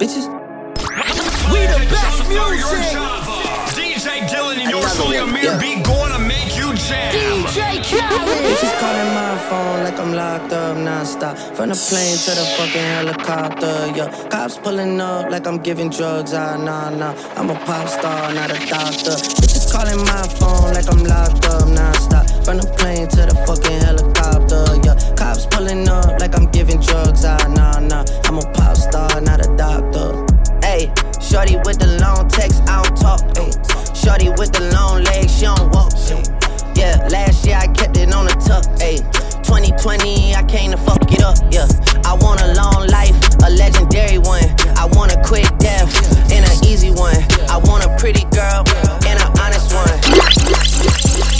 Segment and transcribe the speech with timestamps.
[0.00, 0.26] bitches.
[1.52, 2.96] We the best music.
[3.76, 5.60] DJ Dylan and yours truly Amir yeah.
[5.60, 7.12] be going to make you jam.
[7.12, 8.40] DJ Khaled.
[8.48, 11.36] Bitches calling my phone like I'm locked up nonstop.
[11.54, 14.28] From the plane to the fucking helicopter, yeah.
[14.30, 16.32] Cops pulling up like I'm giving drugs.
[16.32, 17.14] Ah, nah, nah.
[17.36, 19.16] I'm a pop star, not a doctor.
[19.36, 22.24] Bitches calling my phone like I'm locked up nonstop.
[22.44, 25.09] From the plane to the fucking helicopter, yeah.
[25.20, 27.26] Cops pulling up like I'm giving drugs.
[27.26, 28.06] Ah, nah, nah.
[28.24, 30.16] I'm a pop star, not a doctor.
[30.64, 30.88] Hey,
[31.20, 33.20] shorty with the long text, I don't talk.
[33.36, 33.52] Ay.
[33.92, 35.92] Shorty with the long legs, she don't walk.
[36.08, 36.24] Ay.
[36.74, 38.64] Yeah, last year I kept it on the tuck.
[38.80, 38.96] Hey,
[39.44, 41.36] 2020, I came to fuck it up.
[41.52, 41.68] Yeah,
[42.08, 43.12] I want a long life,
[43.44, 44.48] a legendary one.
[44.80, 45.92] I want a quick death
[46.32, 47.20] and an easy one.
[47.52, 48.64] I want a pretty girl
[49.04, 51.39] and an honest one.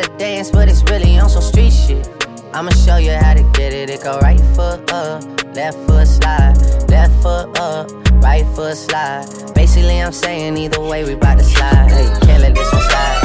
[0.00, 2.08] how to dance, but it's really on some street shit.
[2.52, 3.90] I'ma show you how to get it.
[3.90, 5.22] It go right foot up,
[5.54, 6.56] left foot slide,
[6.88, 7.90] left foot up,
[8.22, 9.26] right foot slide.
[9.54, 11.90] Basically, I'm saying either way, we bout to slide.
[11.90, 13.18] Hey, can't this one slide.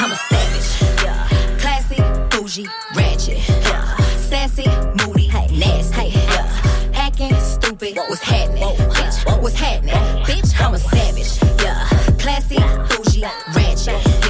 [0.00, 1.58] I'm a savage, yeah.
[1.58, 3.96] classy, bougie, ratchet, yeah.
[4.16, 4.66] sassy,
[4.98, 5.46] moody, hey.
[5.56, 6.46] nasty, yeah.
[6.92, 7.96] hacking, stupid.
[7.96, 8.88] What was happening, Whoa.
[8.90, 9.26] bitch?
[9.26, 10.52] What was happening, bitch?
[10.60, 11.88] I'm a savage, yeah.
[12.18, 12.56] classy,
[12.88, 13.24] bougie,
[13.54, 14.21] ratchet.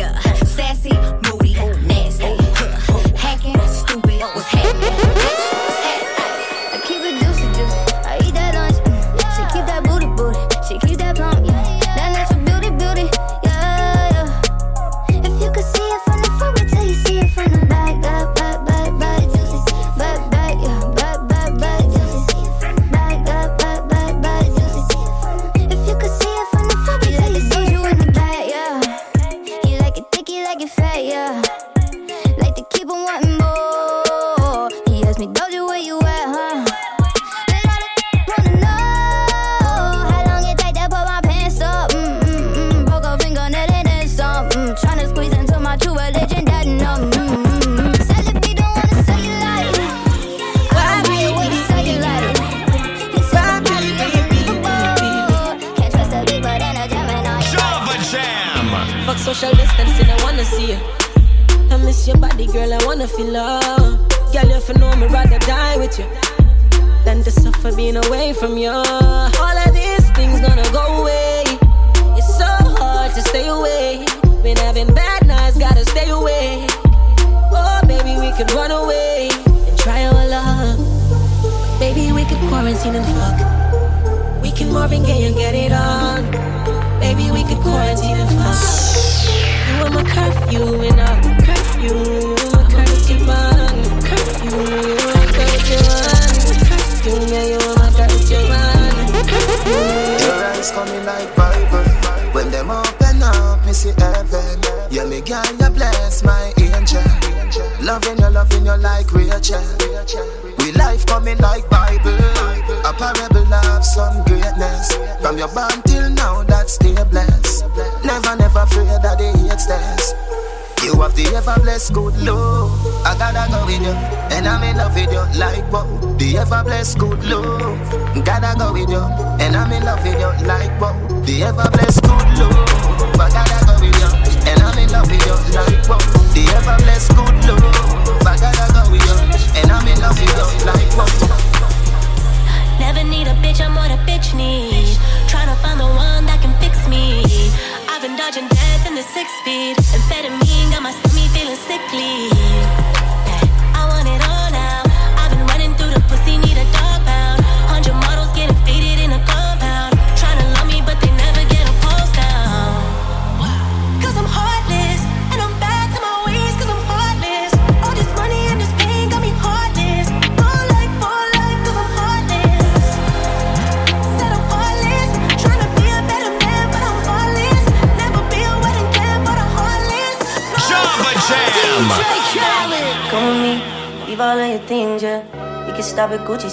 [131.42, 132.01] ever bless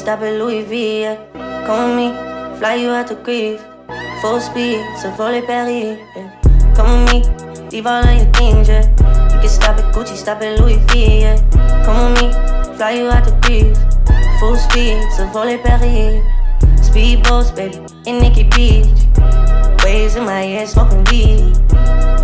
[0.10, 1.18] stop at Louis V, yeah.
[1.68, 3.62] Come with me, fly you out to Greece.
[4.22, 6.74] Full speed, so volley Paris, yeah.
[6.74, 8.90] Come with me, leave all of your things, yeah.
[9.30, 11.38] We can stop at Gucci, stop at Louis V, yeah.
[11.86, 12.28] Come with me,
[12.76, 13.78] fly you out to Greece.
[14.40, 16.26] Full speed, so volley Paris.
[16.82, 17.78] Speedboats, baby,
[18.10, 18.90] in Nikki Beach.
[19.84, 21.54] Waves in my head, smoking weed.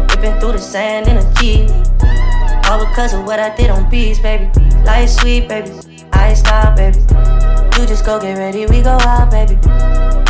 [0.09, 1.69] Ripping through the sand in a Jeep.
[2.65, 4.49] All because of what I did on beats, baby.
[4.83, 5.69] Life sweet, baby.
[6.13, 6.97] I stop, baby.
[7.77, 9.55] You just go get ready, we go out, baby.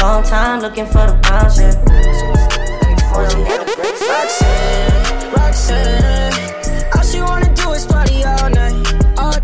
[0.01, 1.75] Long time looking for the bounce, yeah.
[4.11, 6.33] Roxanne, Roxanne,
[6.95, 8.73] all she wanna do is party all night.
[9.17, 9.37] All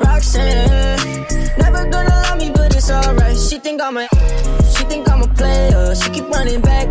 [0.00, 1.26] Roxanne,
[1.56, 3.36] never gonna love me, but it's alright.
[3.38, 4.08] She think I'm a,
[4.74, 5.94] she think I'm a player.
[5.94, 6.85] She keep running back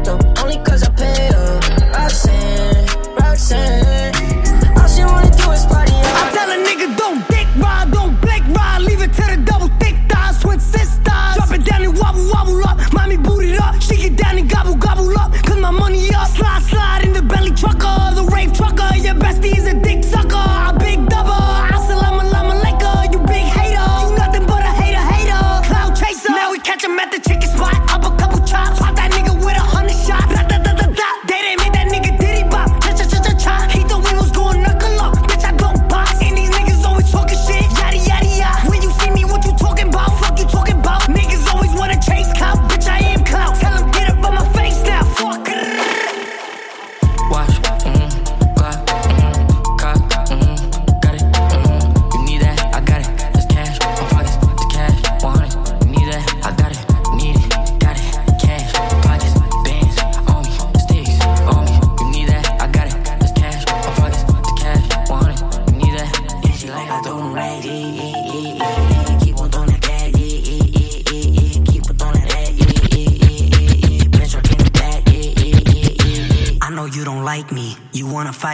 [27.05, 28.81] at the chicken spot, up a couple chops,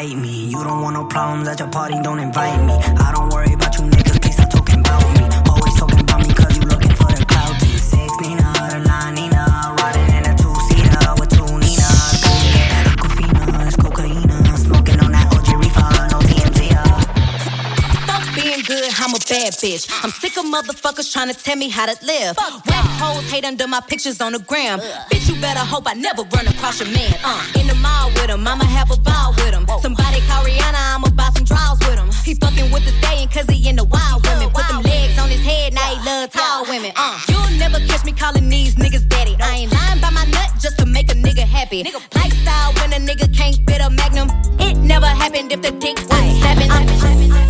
[0.01, 0.45] fight me.
[0.45, 2.73] You don't want no problems at your party, don't invite me.
[2.73, 5.23] I don't worry about you niggas, please stop talking about me.
[5.49, 7.55] Always talking about me cause you looking for the clout.
[7.61, 9.43] Six Nina, the nine Nina,
[9.79, 12.17] riding in a two seater with two Ninas.
[12.25, 14.57] Cooking that Aquafina, it's cocaine.
[14.65, 16.59] Smoking on that OG reefer, no TMZ.
[18.07, 19.83] Fuck being good, I'm a bad bitch.
[20.03, 22.37] I'm sick of motherfuckers trying to tell me how to live.
[22.37, 22.70] Rap
[23.01, 24.79] hoes hate under my pictures on the gram.
[25.09, 27.13] Bitch, you better hope I never run across your man.
[27.25, 29.65] Uh, in the mall with him, I'ma have a ball with him.
[29.81, 32.09] Somebody call Rihanna, I'ma buy some draws with him.
[32.23, 34.49] He fucking with the stallion cause he in the wild women.
[34.53, 36.91] Put them legs on his head, now he love tall women.
[36.95, 39.35] Uh, you'll never catch me calling these niggas daddy.
[39.39, 41.83] I ain't lying by my nut just to make a nigga happy.
[41.83, 42.01] Nigga.
[42.15, 44.29] Lifestyle when a nigga can't fit a magnum.
[44.59, 47.40] It never happened if the dick wasn't snapping.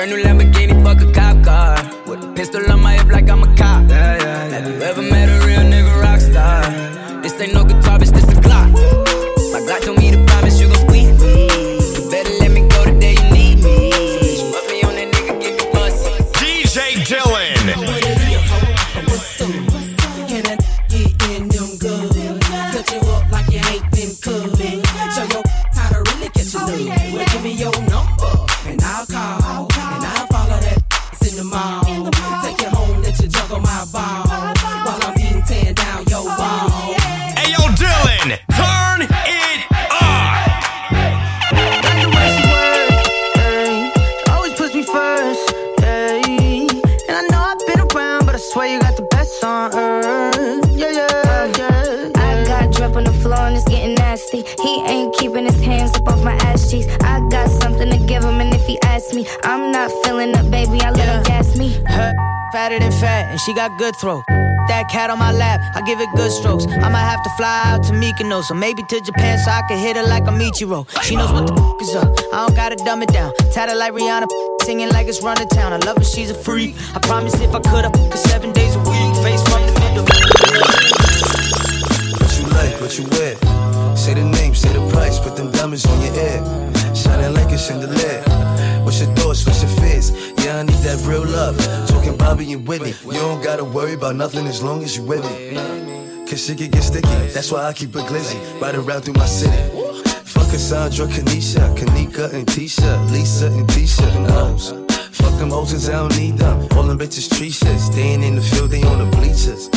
[0.00, 1.76] Brand new Lamborghini, fuck a cop car.
[2.06, 3.86] With a pistol on my hip like I'm a cop.
[3.86, 4.48] Yeah, yeah, yeah.
[4.48, 7.20] Have you ever met a real nigga rock star?
[7.20, 8.09] This ain't no guitar, bitch,
[63.46, 64.22] she got good throw.
[64.68, 66.66] That cat on my lap, I give it good strokes.
[66.66, 69.78] I might have to fly out to Mykonos, or maybe to Japan so I can
[69.78, 70.86] hit her like a Michiro.
[71.02, 72.08] She knows what the f- is up.
[72.32, 73.32] I don't gotta dumb it down.
[73.52, 74.26] Tatted like Rihanna,
[74.62, 75.72] singing like it's run to town.
[75.72, 76.76] I love her, she's a freak.
[76.94, 79.10] I promise if I could, I f- her seven days a week.
[79.24, 80.04] Face from the middle.
[82.20, 83.36] What you like, what you wear.
[83.96, 86.96] Say the name, say the price, put them diamonds on your head.
[86.96, 88.22] Shining like a chandelier.
[88.90, 90.10] What's your thoughts, what's your fears?
[90.44, 91.56] Yeah, I need that real love.
[91.86, 92.92] Talking Bobby and Whitney.
[93.06, 95.54] You don't gotta worry about nothing as long as you with me.
[96.26, 98.36] Cause shit can get sticky, that's why I keep a glizzy.
[98.60, 99.56] Ride around through my city.
[100.24, 104.70] Fuck Cassandra, Kanisha, Kanika, and Tisha, Lisa, and Tisha, and hoes.
[105.12, 106.66] Fuck them hoes, 'cause I don't need them.
[106.76, 107.78] All them bitches tree shit.
[107.78, 109.70] Staying in the field, they on the bleachers.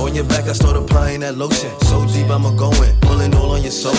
[0.00, 1.70] On your back, I start applying that lotion.
[1.82, 3.94] So deep, I'ma go in, pulling all on your soul.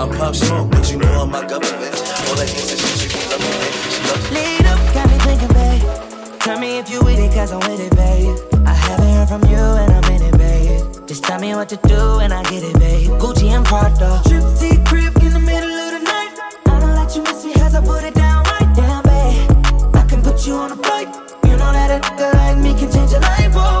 [0.00, 1.94] I'm pop smoke, but you know I'm my government.
[2.26, 4.32] All that gangsta shit, she keep loving it.
[4.34, 6.40] Lead up, got me thinking, babe.
[6.40, 8.36] Tell me if you with it, cause I'm with it, babe.
[8.66, 11.06] I haven't heard from you and I'm in it, babe.
[11.06, 13.10] Just tell me what to do and I get it, babe.
[13.22, 14.20] Gucci and Prada.
[14.26, 16.34] Trip to crib in the middle of the night.
[16.66, 19.94] I don't let you miss me cause I put it down right down, babe.
[19.94, 21.06] I can put you on a flight.
[21.46, 23.80] You know that a nigga like me can change your life, oh,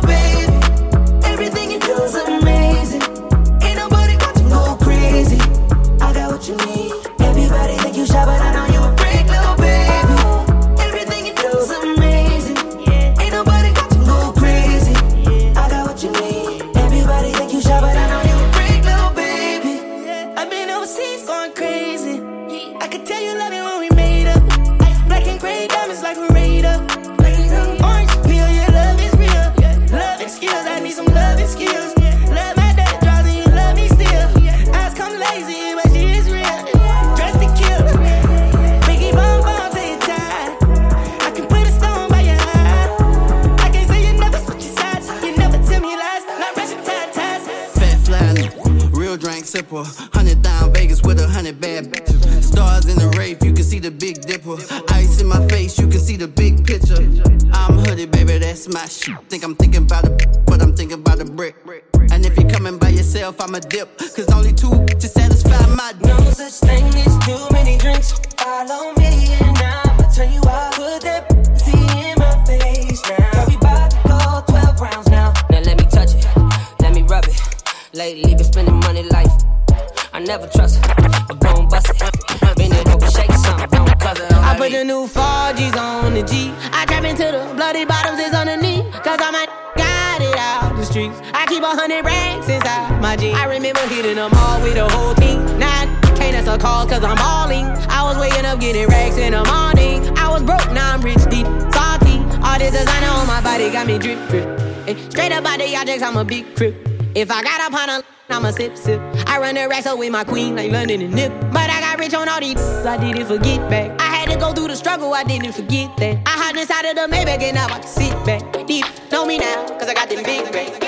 [105.84, 106.74] objects, I'm a big crip.
[107.14, 108.98] If I got up on a I'ma sip, sip.
[109.26, 111.30] I run the racks up with my queen like London and Nip.
[111.52, 114.00] But I got rich on all these, I didn't forget back.
[114.00, 116.22] I had to go through the struggle, I didn't forget that.
[116.26, 118.66] I hopped inside of the Maybach and now I can sit back.
[118.66, 120.83] Deep, know me now, cause I got them big racks.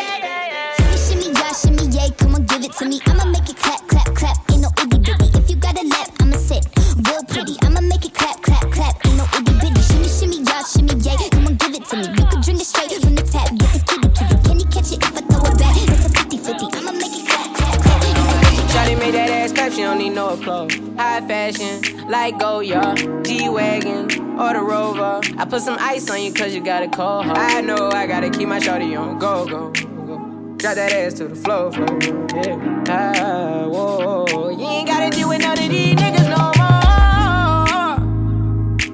[22.08, 22.94] Like Goya,
[23.24, 25.20] G-Wagon, or the Rover.
[25.38, 27.38] I put some ice on you cause you got a cold heart.
[27.38, 30.54] I know I gotta keep my shawty on go, go, go.
[30.56, 31.98] Drop that ass to the floor, floor,
[32.34, 32.84] yeah.
[32.88, 36.52] Ah, whoa, you ain't gotta deal with none of these niggas no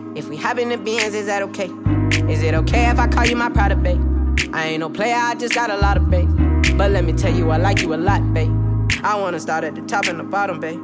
[0.04, 0.16] more.
[0.16, 1.70] If we hop in the Benz, is that okay?
[2.30, 4.00] Is it okay if I call you my pride babe?
[4.54, 6.28] I ain't no player, I just got a lot of babe.
[6.76, 8.50] But let me tell you, I like you a lot, babe.
[9.04, 10.80] I wanna start at the top and the bottom, babe.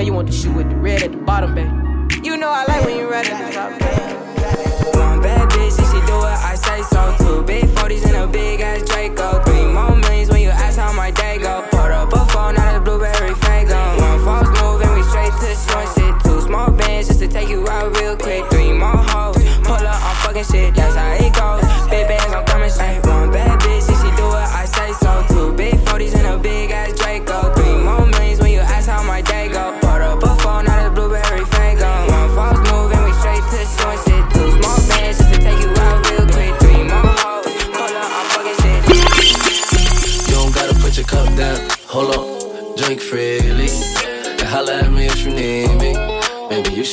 [0.00, 2.24] Now you want the shoe with the red at the bottom, babe.
[2.24, 4.96] You know I like when you red at the top, babe.
[4.96, 7.14] One bad bitch, if she do it, I say so.
[7.18, 9.42] Two big 40s and a big ass Draco.
[9.44, 11.68] Three more millions when you ask how my day go.
[11.70, 13.76] Put up a phone, not a blueberry Faygo.
[14.00, 16.14] One false move and we straight to short shit.
[16.24, 18.48] Two small bands just to take you out real quick.
[18.50, 20.79] Three more hoes, pull up on fucking shit,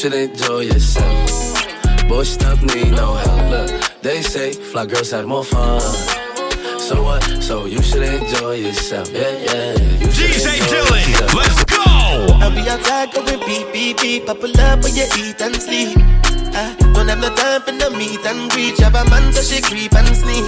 [0.09, 2.07] Maybe you should enjoy yourself.
[2.07, 3.51] Boy, stuff need no help.
[3.51, 5.81] Look, they say fly girls have more fun.
[6.79, 7.23] So what?
[7.43, 9.11] So you should enjoy yourself.
[9.11, 9.73] Yeah, yeah.
[9.99, 11.83] You should DJ enjoy Dylan, let's go!
[12.39, 14.29] I'll be outside going beep, beep, beep.
[14.29, 15.97] I pull up when you eat and sleep.
[15.99, 18.77] I don't have no time for no meet and greet.
[18.79, 20.47] Have a man so she creep and sneak.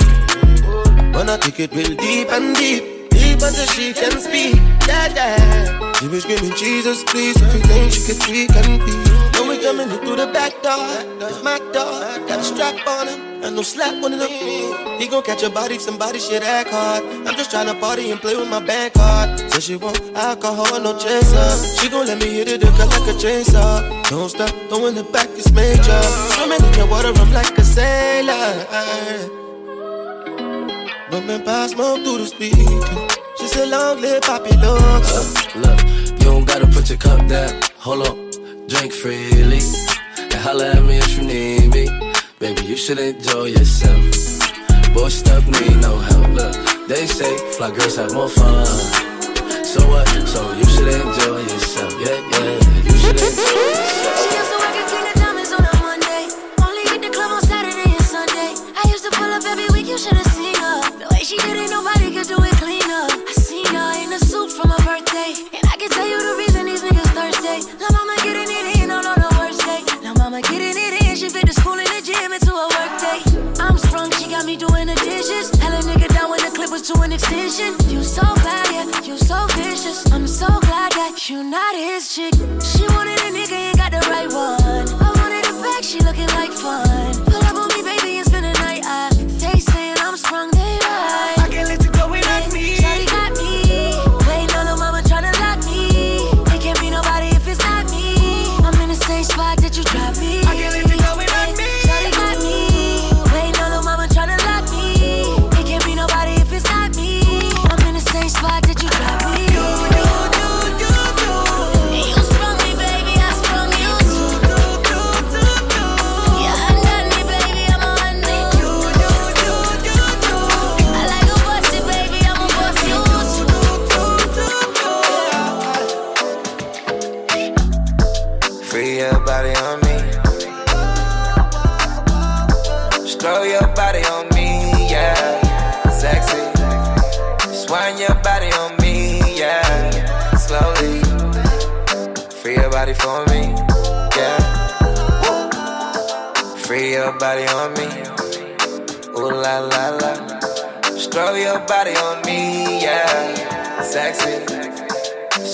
[1.14, 3.10] Wanna take it real deep and deep.
[3.10, 4.56] Deep until she can speak.
[4.88, 5.94] Yeah, yeah.
[6.00, 7.36] She was screaming, Jesus, please.
[7.42, 9.29] Everything she could tweak and be.
[9.62, 11.28] Know coming in through the back door.
[11.28, 12.28] It's my dog.
[12.28, 13.44] Got a strap on him.
[13.44, 15.00] And no slap of them.
[15.00, 17.04] He gon' catch a body if somebody shit act hard.
[17.28, 19.40] I'm just tryna party and play with my bank card.
[19.52, 21.50] Says she want alcohol, no chaser.
[21.80, 24.10] She gon' let me hit it, cut like a chainsaw.
[24.10, 26.02] Don't stop, throwing it back, it's major.
[26.34, 29.36] Swimming in your water, I'm like a sailor.
[31.30, 33.08] Man pass smoke through the speaker.
[33.38, 35.14] She said, long live Poppy looks.
[35.14, 35.84] Uh, look,
[36.20, 37.62] you don't gotta put your cup down.
[37.78, 38.32] Hold on,
[38.70, 39.60] drink freely.
[40.18, 41.88] And holla at me if you need me.
[42.40, 44.94] Baby, you should enjoy yourself.
[44.94, 46.30] Boy, stuck need no help.
[46.30, 48.66] Look, they say fly girls have more fun.
[49.66, 50.08] So what?
[50.28, 51.59] So you should enjoy yourself.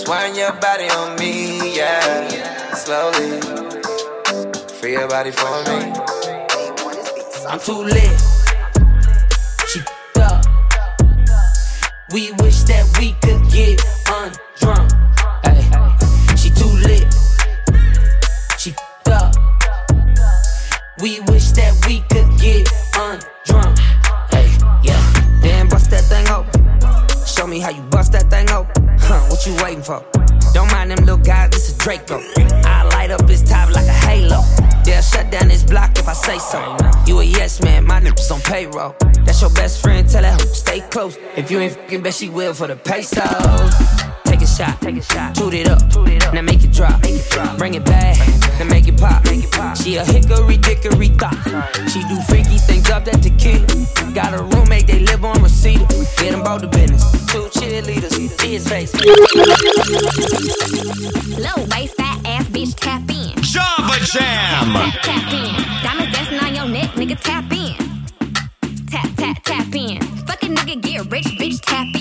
[0.05, 2.27] Swing your body on me, yeah.
[2.75, 3.41] Slowly.
[4.79, 5.91] Free your body for me.
[7.49, 8.21] I'm too lit.
[9.67, 9.79] She
[10.21, 10.45] up.
[12.13, 13.94] We wish that we could get
[28.49, 30.05] Huh, what you waiting for?
[30.53, 32.21] Don't mind them little guys, this is Draco.
[32.65, 34.41] I light up his top like a halo.
[34.83, 36.77] They'll shut down this block if I say so.
[37.05, 38.95] You a yes man, my niggas on payroll.
[39.25, 41.17] That's your best friend, tell hoe stay close.
[41.35, 44.04] If you ain't fucking bet she will for the pesos.
[44.55, 45.81] Take a shot, take a shot, toot it up,
[46.33, 47.57] now make it drop, Make it drop.
[47.57, 48.15] bring it back,
[48.57, 49.25] then make it pop.
[49.25, 49.75] make it pop.
[49.75, 51.35] She a hickory dickory thought.
[51.91, 53.67] She do freaky things up at the kid.
[54.15, 55.79] Got a roommate, they live on receipt.
[56.15, 57.03] Get them both the business.
[57.27, 58.93] Two cheerleaders, his face.
[61.35, 63.35] Low waist, fat ass bitch, tap in.
[63.43, 64.71] Java Jam.
[64.71, 65.83] Tap, tap in.
[65.83, 67.75] Diamonds dancing on your neck, nigga, tap in.
[68.87, 70.01] Tap, tap, tap in.
[70.25, 71.94] Fucking nigga, get rich, bitch, tap in.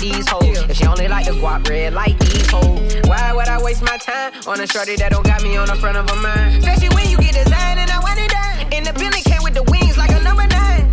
[0.00, 0.58] These hoes.
[0.68, 2.96] If she only like the guap red, like these hoes.
[3.04, 5.76] Why would I waste my time on a shorty that don't got me on the
[5.76, 6.56] front of a mind?
[6.58, 8.72] Especially when you get designed and I want it done.
[8.72, 10.88] And the building came with the wings like a number nine.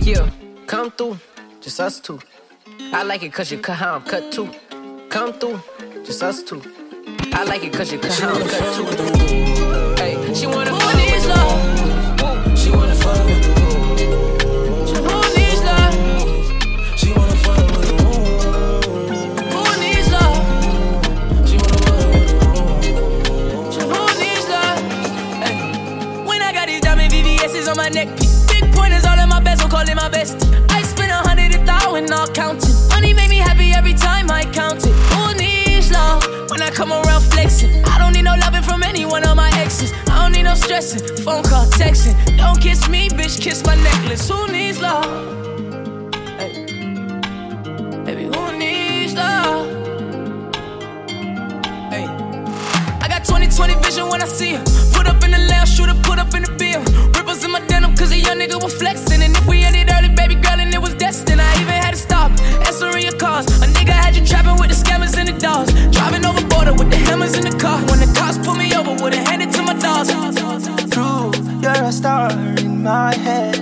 [0.00, 0.28] Yeah,
[0.66, 1.18] come through,
[1.60, 2.18] just us two.
[2.92, 4.50] I like it cause you cut how I'm cut too.
[5.10, 5.60] Come through,
[6.04, 6.62] just us two.
[7.32, 10.02] I like it cause you cut how I'm cut too.
[10.02, 11.69] Hey, she wanna fuck with love.
[37.50, 39.92] I don't need no loving from any one of my exes.
[40.08, 41.02] I don't need no stressing.
[41.24, 42.14] Phone call, texting.
[42.36, 44.28] Don't kiss me, bitch, kiss my necklace.
[44.28, 45.04] Who needs love?
[46.38, 46.52] Hey.
[48.04, 49.66] Baby, who needs love?
[51.90, 52.06] Hey.
[53.02, 54.64] I got 2020 vision when I see her.
[54.92, 56.80] Put up in the lounge, shooter, put up in the bill.
[57.16, 59.22] Ripples in my denim, cause a young nigga was flexing.
[59.22, 62.00] And if we ended early, baby girl, and it was destined, I even had to
[62.00, 62.30] stop.
[62.66, 63.46] Answering your calls.
[63.60, 65.72] A nigga had you trapping with the scammers and the dogs.
[65.90, 66.39] Driving over
[66.78, 67.78] with the hammers in the car.
[67.86, 70.10] When the cops pull me over, would've handed to my dogs.
[70.90, 71.30] True,
[71.62, 73.56] you're a star in my head.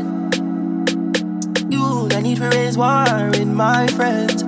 [1.71, 4.43] You, I need to raise war in my friends.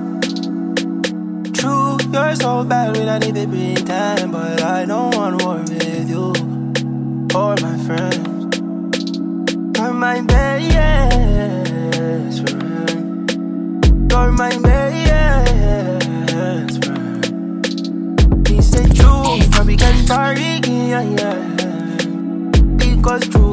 [1.57, 6.09] True, you're so bad when I need to pretend, but I don't want war with
[6.09, 6.33] you
[7.35, 8.57] or my friends.
[9.77, 10.71] You're my best
[12.41, 13.31] friend.
[14.11, 14.80] You're my best
[20.11, 21.37] sorry, yeah, yeah.
[22.75, 23.50] Because true.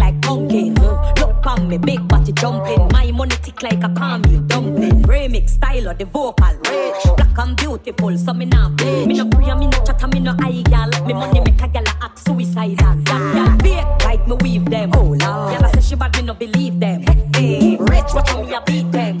[0.00, 0.74] Like pumpkin.
[0.74, 2.88] Look on me, big body jumping.
[2.92, 5.02] My money tick like a caramel dumpling.
[5.02, 7.02] Remix style of the vocal rich.
[7.16, 9.06] Black and beautiful, so me not bitch.
[9.06, 10.90] Me no pray, me no chatter, me no eye gal.
[11.06, 12.96] Me money make a gal act suicidal.
[13.04, 14.90] Gal, gal fake like me weave them.
[14.94, 17.02] Oh lord, gal I say she bad, me no believe them.
[17.34, 19.18] Hey, rich, watch me a beat them.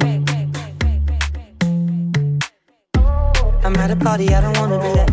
[3.62, 5.10] I'm at a party I don't wanna be at.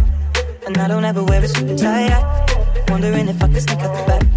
[0.66, 2.86] And I don't ever wear a suit and tie.
[2.90, 4.37] Wondering if I could sneak out the back.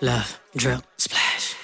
[0.00, 1.56] left, drip, splash.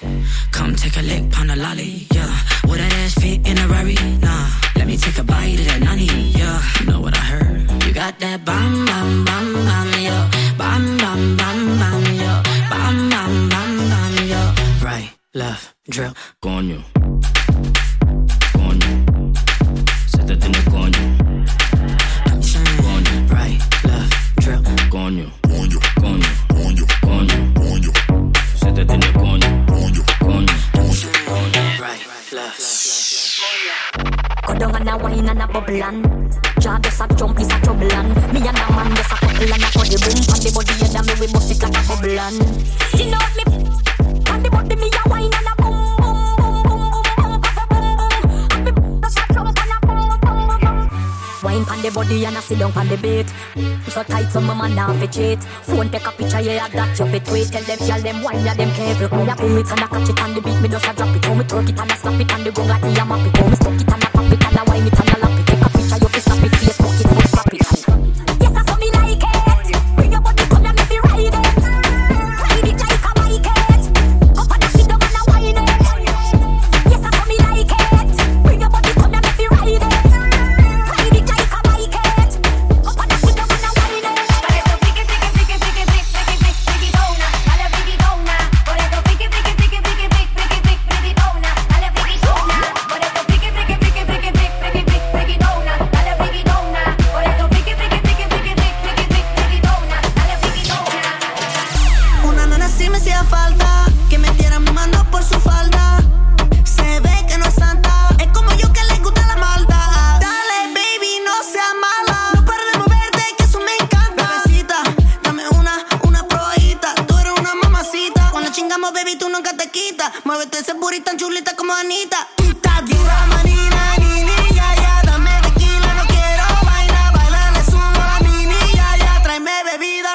[0.50, 2.34] Come take a lick, on a lolly, yeah.
[2.66, 3.94] Would that ass fit in a Rari?
[4.20, 4.48] Nah.
[4.76, 6.60] Let me take a bite of that nani, yeah.
[6.86, 7.84] Know what I heard?
[7.84, 10.30] You got that bam, bam, bam, bam, yeah.
[10.56, 12.42] Bam, bam, bam, bam, yeah.
[12.70, 14.54] Bam, bam, bam, bam, yeah.
[14.82, 16.82] Right, left, drip, coño.
[18.52, 19.32] Coño.
[20.06, 20.64] Siéntate en el.
[20.64, 21.11] Coño,
[35.32, 38.66] and a bubble and Jaw just a jump is a trouble and Me and a
[38.76, 41.26] man just a couple and a body boom, On the body head and me we
[41.32, 42.36] must it like a bubble and
[43.00, 43.44] You know me
[44.28, 47.96] On the body me a wine and a boom boom boom boom boom boom boom
[47.96, 48.20] boom
[48.52, 52.36] And me just a jump and a boom boom boom Wine on the body and
[52.36, 53.26] a sit down on the bed
[53.88, 57.06] So tight so my man have a cheat Phone take a picture yeah that you
[57.08, 59.86] fit tweet Tell them y'all them wine yeah them careful Cool a beat and I
[59.88, 61.90] catch it on the beat Me just a drop it Oh me twerk it and
[61.90, 63.92] I snap it on the ground like me a map it Oh me stuck it
[63.92, 65.46] and I pop it now a wine it and a lap it.
[65.46, 66.56] Take a picture, you fi snap it.
[66.56, 66.81] Face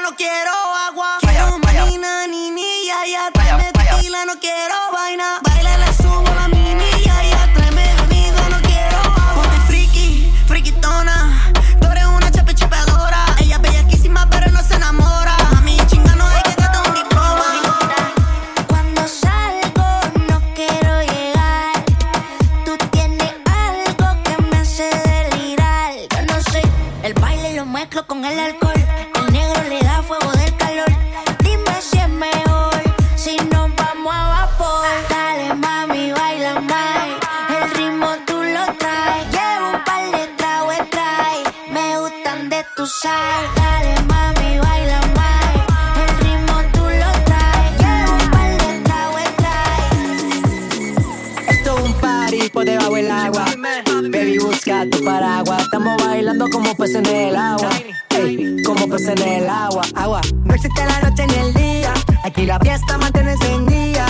[0.09, 0.66] no quiero.
[62.47, 64.05] la fiesta mantiene encendida,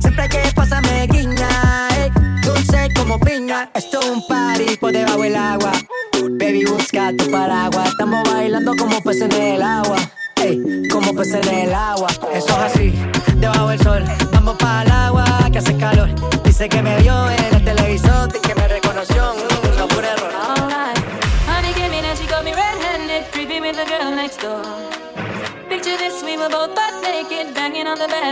[0.00, 1.48] siempre que pasa me guiña,
[1.96, 2.10] eh.
[2.42, 3.70] dulce como piña.
[3.72, 5.72] Esto es un party por debajo del agua.
[6.40, 7.88] Baby, busca tu paraguas.
[7.90, 9.96] Estamos bailando como peces en el agua.
[10.42, 12.08] Ey, como peces en el agua.
[12.34, 12.94] Eso es así,
[13.36, 14.04] debajo del sol.
[14.32, 16.08] Vamos para el agua que hace calor.
[16.42, 17.47] Dice que me vio, eh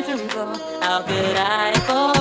[0.07, 0.19] can
[0.81, 2.16] how could I fall?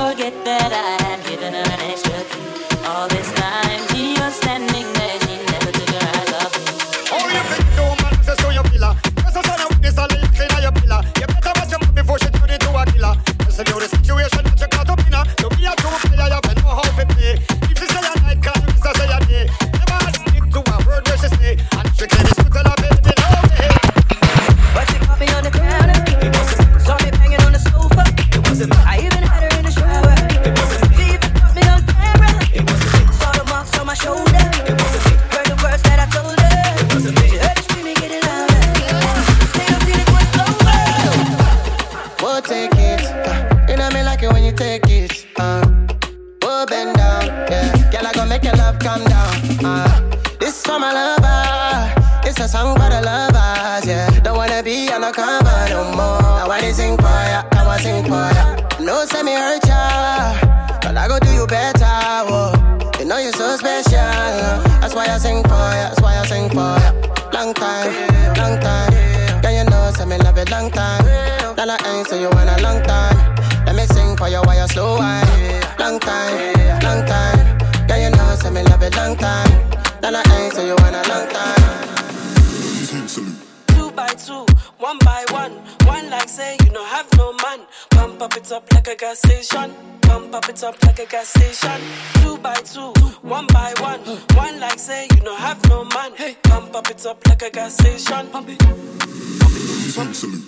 [89.05, 89.75] gas station.
[90.01, 91.79] Come pop it up like a gas station.
[92.21, 92.91] Two by two,
[93.21, 93.99] one by one.
[94.35, 96.11] One like say you don't have no man.
[96.15, 98.27] Hey, come pop it up like a gas station.
[98.29, 100.43] Pump it, pump it, pump it.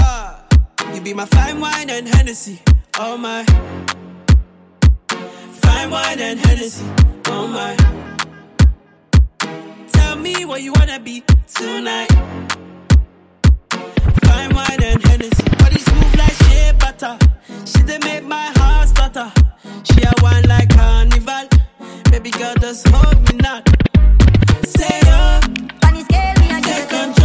[0.00, 0.44] Ah,
[0.92, 2.60] you be my fine wine and Hennessy,
[2.98, 3.44] oh my.
[5.62, 6.84] Fine wine and Hennessy,
[7.26, 7.76] oh my.
[9.92, 11.22] Tell me what you wanna be
[11.54, 12.10] tonight.
[14.24, 17.18] Fine wine and Hennessy, body smooth like shea butter.
[17.18, 17.35] Uh,
[17.66, 19.32] she done make my heart stutter.
[19.84, 21.48] She a wine like carnival.
[22.10, 23.68] Baby girl, just hold me not.
[24.64, 25.40] Say oh,
[25.84, 27.15] on the scale me a take control.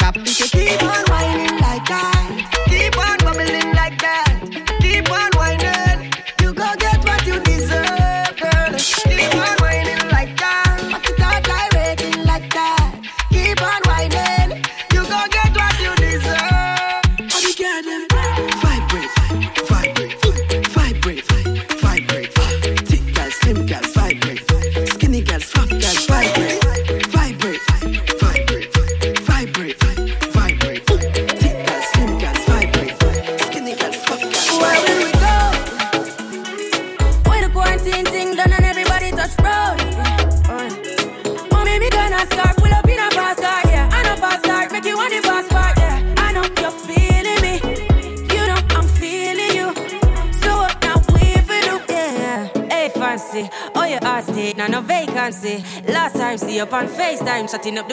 [0.00, 0.21] wake.
[57.52, 57.84] settinap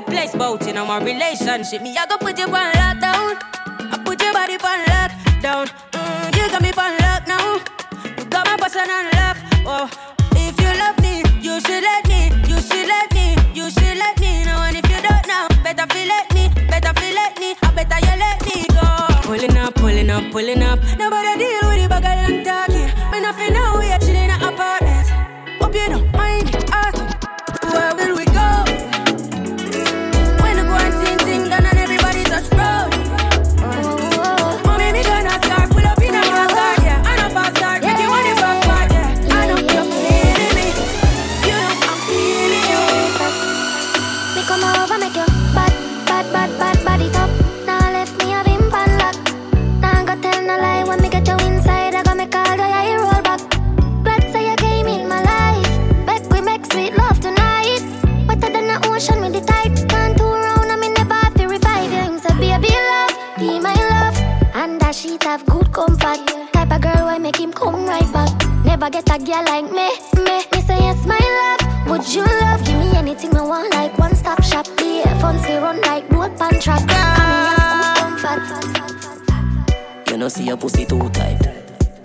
[80.19, 81.39] no see your pussy too tight.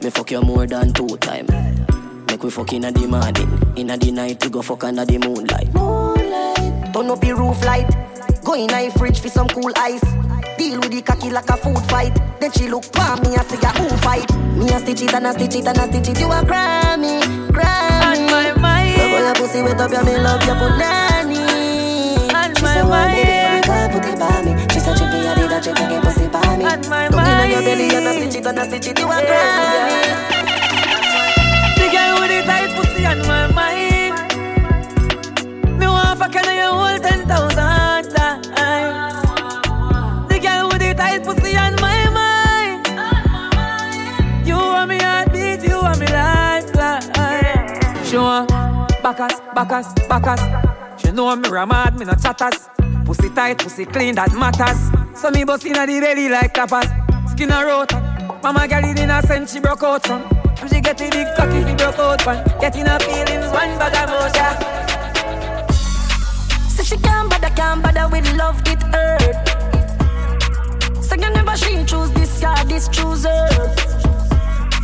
[0.03, 1.47] Me fuck you more than two time.
[2.29, 4.43] Make we fuck in a the morning, in a the night.
[4.45, 5.75] You go fuck under the moonlight.
[5.75, 6.95] moonlight.
[6.95, 7.91] Turn up your roof light.
[8.45, 10.01] Go in a fridge for some cool ice.
[10.57, 12.15] Deal with the cocky like a food fight.
[12.39, 14.33] Then she look past me and say, who fight?
[14.55, 16.21] Me a stitch it and a stitch it and a stitch it.
[16.21, 18.23] You a cry me, cry me.
[18.23, 18.97] On my mind.
[18.97, 21.43] Go your pussy wet up, your me love your punani.
[22.17, 23.67] On my she my say, mind.
[23.67, 24.54] Baby, put it by me
[28.65, 29.21] a stitch it, you a cry.
[31.77, 34.15] The girl with the tight pussy on my mind.
[35.79, 39.17] Me want fuck you you hold ten thousand times.
[40.29, 42.87] The girl with the tight pussy on my mind.
[44.47, 48.05] You want me heartbeat, you want me lifeline.
[48.05, 48.49] She want
[49.03, 50.41] backus, backus, backus.
[51.01, 52.69] She know me ramad, me no chatters.
[53.05, 55.04] Pussy tight, pussy clean, that matters.
[55.15, 56.89] So me bust inna the belly like tapas.
[57.31, 58.01] Skin a rota.
[58.43, 60.23] Mama girl in a sense she broke out from.
[60.61, 62.43] And she get the big cocky she broke out from.
[62.61, 64.55] Getting her feelings one bag of motion.
[66.69, 69.35] Say she can't bother, can't bother with love, it hurt.
[71.03, 73.49] Say you never she choose this guy, this chooser.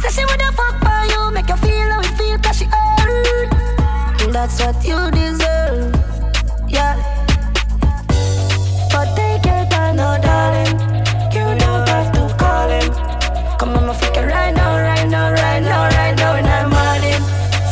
[0.00, 3.50] Say she woulda fuck for you, make you feel how it feel, cause she hurt.
[4.32, 5.94] That's what you deserve,
[6.68, 7.09] yeah.
[10.00, 10.76] No darling.
[11.36, 12.88] You don't have to call him.
[13.60, 16.72] Come on, my fuck it right now, right now, right now, right now, and I'm
[16.72, 17.22] on him.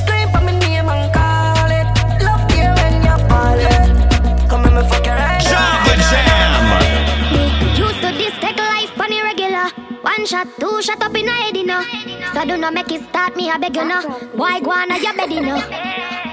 [0.00, 1.88] Scream for my name and call it.
[2.28, 3.88] Love you when you call it.
[4.50, 5.52] Come on, my fuck it right now.
[5.52, 6.60] Java Jam.
[7.32, 7.44] Me
[7.84, 9.66] used to this take life on the regular.
[10.12, 11.82] One shot, two shot up in a head, you know.
[12.34, 14.02] So do not make it start me, I beg you know.
[14.40, 15.60] Why go on your bed, you know.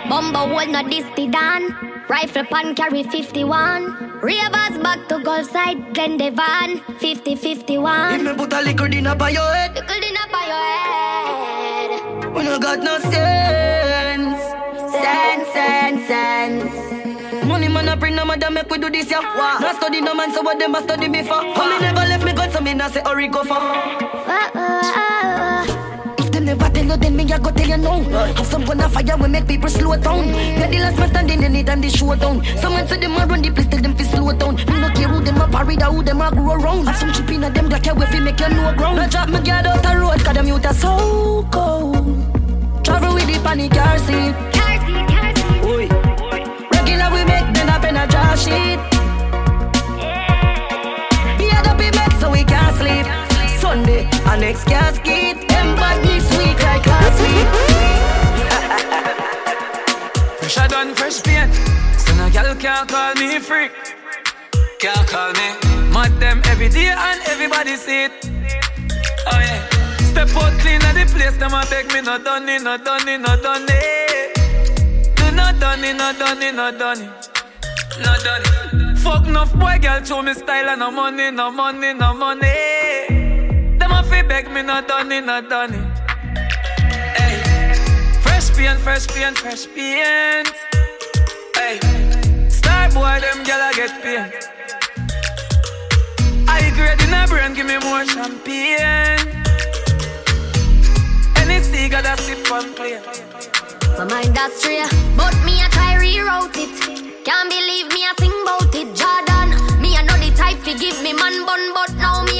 [0.09, 1.94] Bumbo hold not this the dan.
[2.07, 4.19] Rifle pan carry 51.
[4.21, 6.79] Ravers back to Gulf side, Glendevon.
[7.01, 8.15] 50-51.
[8.15, 12.33] If me put a liquor dinner by your head, Liquor dinner by your head.
[12.35, 14.41] we no got no sense.
[14.93, 17.45] Sense, sense, sense.
[17.45, 19.21] Money man a bring no matter make we do this ya.
[19.21, 19.57] Wow.
[19.59, 21.41] Not study no man, so what them a study before.
[21.55, 23.53] How me never left me God, so me not say hurry go for.
[23.57, 24.81] Uh, uh.
[24.87, 25.84] If them
[26.45, 27.99] never tell you, then me a go tell you now.
[28.33, 30.27] Have some gun a fire, we make people slow down.
[30.27, 32.45] Yeah, the last man standing anytime they show down.
[32.57, 34.55] Someone say them a run the place, tell them fi slow down.
[34.55, 36.85] Me no care who them a parry, da who them a grow around.
[36.85, 38.97] Have some chip in a them that can we fi make you know ground.
[38.97, 42.85] No drop me guard out the road, cause them youth are so cold.
[42.85, 44.33] Travel with the panic car seat.
[44.53, 45.63] Car seat, car seat.
[45.65, 45.87] Oi.
[46.77, 48.79] Regular we make them up in a jar sheet.
[51.39, 53.07] Be a dopey make so we can't sleep.
[53.59, 55.54] Sunday, our next casket.
[56.37, 57.49] Week like last week.
[60.39, 61.53] Fresh done, fresh paint.
[61.99, 63.71] So no girl can't call me freak.
[64.79, 65.47] Can't call me.
[65.93, 68.11] Mad them every day and everybody see it.
[69.27, 69.67] Oh yeah.
[70.11, 73.07] Step out clean at the place, them a beg me not done it, not done
[73.07, 74.35] it, not done it.
[75.15, 77.09] Do not done it, not done it, not done it.
[78.03, 78.97] Not done it.
[78.99, 83.77] Fuck enough boy, girl, show me style and no money, no money, no money.
[83.79, 85.94] Them a fi beg me not done it, not done it.
[88.57, 90.49] Paint, fresh paint, fresh paint.
[91.55, 91.77] Hey,
[92.49, 94.33] star boy, them gyal a get paint.
[96.47, 99.19] I grade in a brain, give me more champagne.
[101.35, 103.01] Any cigar that sip and play.
[103.97, 107.25] My mind that's straight, but me I try reroute it.
[107.25, 109.81] Can't believe me I think about it, Jordan.
[109.81, 112.34] Me I know the type to give me man bun, but now me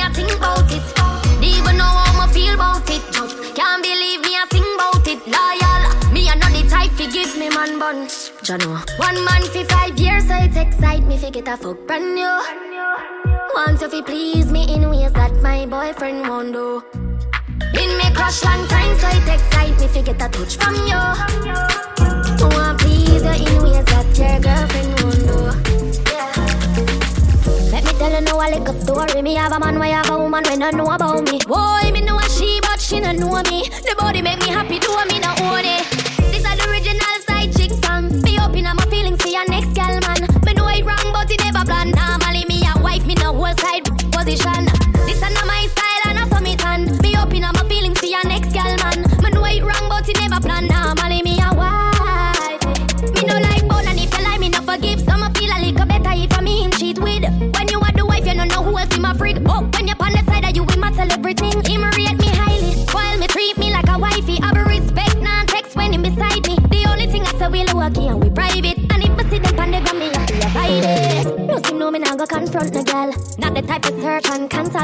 [7.66, 8.08] man bun.
[8.44, 8.78] Jano.
[9.00, 12.36] One man for five years, so it excite me to get a fuck brand new.
[13.56, 16.84] Want you to please me in ways that my boyfriend won't do.
[17.74, 21.02] Been me crush long time, so it excite me to get a touch from you.
[22.44, 25.40] Oh, Want please you in ways that your girlfriend won't do.
[27.72, 29.22] Let me tell you now a little story.
[29.22, 31.40] Me have a man, where have a woman when I know about me.
[31.48, 33.70] Boy, me know a she, but she don't know me.
[33.88, 35.95] The body make me happy, do me not own it.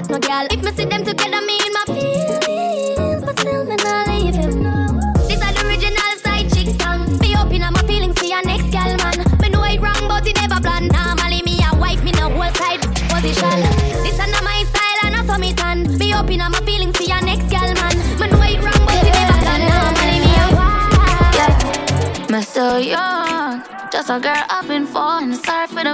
[0.01, 0.47] And no girl.
[0.51, 4.63] If me see them together, me in my feelings, but still me nah leave him.
[5.27, 7.17] This is the original side chick song.
[7.19, 9.17] Be open up my feelings for your next gal man.
[9.41, 10.87] Me know it wrong, but it never plan.
[10.87, 13.59] Normally me a wife, me no whole side position.
[14.03, 15.97] This is not my style and I saw me tan.
[15.97, 17.95] Be open up my feelings for your next gal man.
[18.19, 19.61] Me know it wrong, but it never plan.
[19.69, 21.35] Normally me a wife.
[21.37, 22.27] Yeah.
[22.31, 24.40] Me so young, just a girl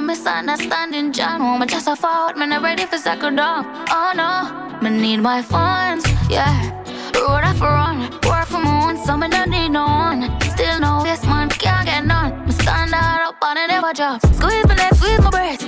[0.08, 1.44] misunderstanding, John.
[1.44, 3.66] Woman, just a forward, man, I'm ready for second down.
[3.90, 6.72] Oh no, me need my funds, yeah.
[7.14, 10.22] Road off run, work for my own, so me don't need no one.
[10.54, 12.46] Still no this man can't get none.
[12.46, 14.22] Me stand up and I never drop.
[14.38, 15.67] Squeeze my legs, squeeze my breast.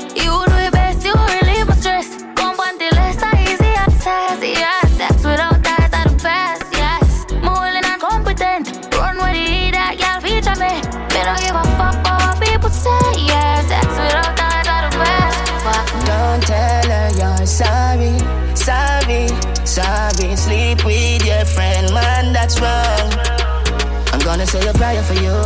[24.49, 25.37] Say a prayer for you.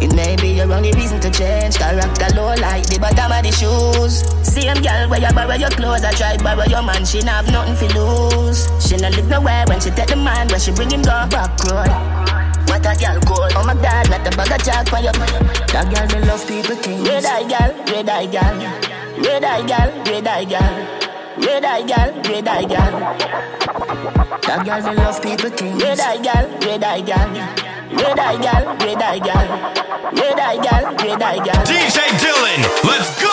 [0.00, 1.76] It may be your only reason to change.
[1.76, 4.24] Character low like the bottom of the shoes.
[4.40, 7.04] Same girl where you borrow your clothes, I try borrow your man.
[7.04, 8.64] She not have nothing to lose.
[8.80, 11.52] She not live nowhere when she take the man when she bring him go back
[11.68, 11.92] road.
[12.72, 13.52] What a girl cold.
[13.52, 15.12] Oh my god, not a bag of chalk for you.
[15.74, 17.04] That girl me love people things.
[17.04, 18.54] Red eye girl, red eye girl,
[19.20, 20.74] red eye girl, red eye girl.
[21.38, 22.92] Red eye girl, red eye girl.
[24.46, 25.82] That girl me love people things.
[25.82, 27.77] Red eye girl, red eye girl.
[27.90, 29.48] Red eye girl, red eye girl.
[30.12, 31.64] Red eye girl, red eye girl.
[31.64, 33.32] DJ Dylan, let's go!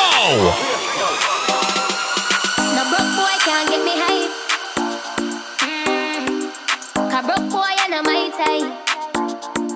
[2.72, 4.28] No broke boy can't get me high.
[5.60, 6.52] Mm.
[7.12, 8.72] Cause broke boy and a my type.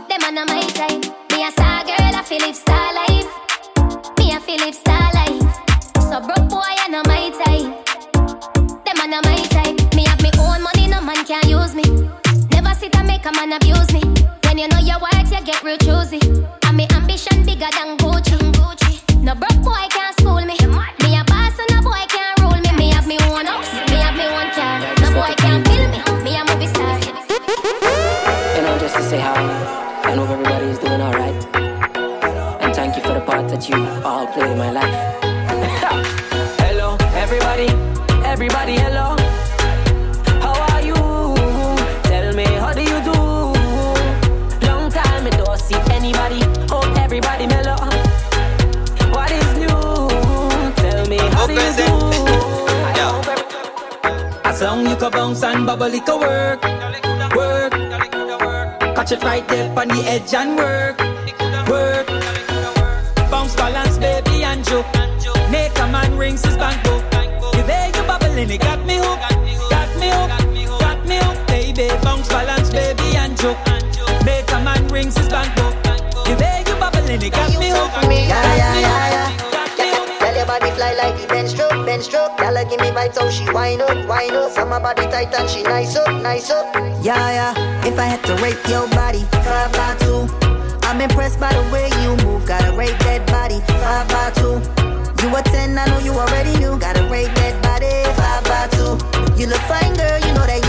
[0.07, 1.03] Them and a my type.
[1.31, 3.27] Me a star girl, a Philip Star life.
[4.17, 5.43] Me a Philip Star life.
[6.07, 7.85] So broke boy and a my type.
[8.85, 9.93] Them and a my type.
[9.93, 11.83] Me have me own money, no man can use me.
[12.51, 13.88] Never sit and make a man abuse
[15.51, 16.19] get real choosy.
[16.65, 19.23] And me ambition bigger than Gucci.
[19.23, 20.55] No broke boy can't school me.
[21.03, 22.71] Me a boss and a boy can't rule me.
[22.77, 24.77] Me have me own house, me have me own car.
[25.01, 25.99] No boy can't kill me.
[26.23, 26.93] Me a movie star.
[28.55, 29.41] You know, just to say hi.
[30.03, 31.39] I hope everybody is doing alright.
[32.61, 34.98] And thank you for the part that you all played in my life.
[55.29, 56.63] Bounce and bubble, it work,
[57.35, 57.71] work.
[58.95, 60.97] Catch it right there on the edge and work,
[61.69, 62.07] work.
[63.29, 64.87] Bounce balance, baby, and joke.
[65.51, 67.03] Make a man rings his bank book.
[67.11, 69.18] The way you bubbling, it got me hooked,
[82.69, 84.51] give me vibes, how she wind up, wind up.
[84.51, 86.73] Some my body tight and she nice up, nice up.
[87.03, 87.85] Yeah, yeah.
[87.85, 90.27] If I had to rate your body, five by two.
[90.83, 92.45] I'm impressed by the way you move.
[92.45, 94.61] Gotta rate that body, five by two.
[95.21, 96.77] You a ten, I know you already knew.
[96.77, 98.97] Gotta rate that body, five by two.
[99.39, 100.68] You look fine, girl, you know that you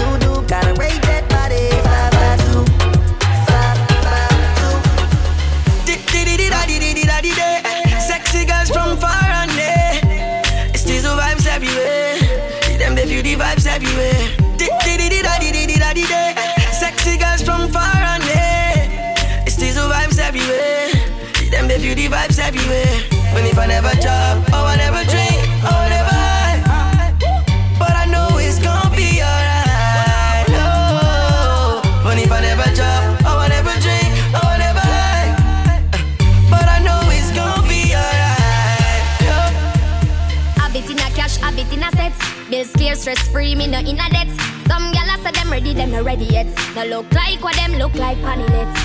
[43.00, 44.28] stress free, me no in a debt.
[44.68, 46.46] Some gyal say them ready, them not ready yet.
[46.76, 48.76] No look like what them look like panilets.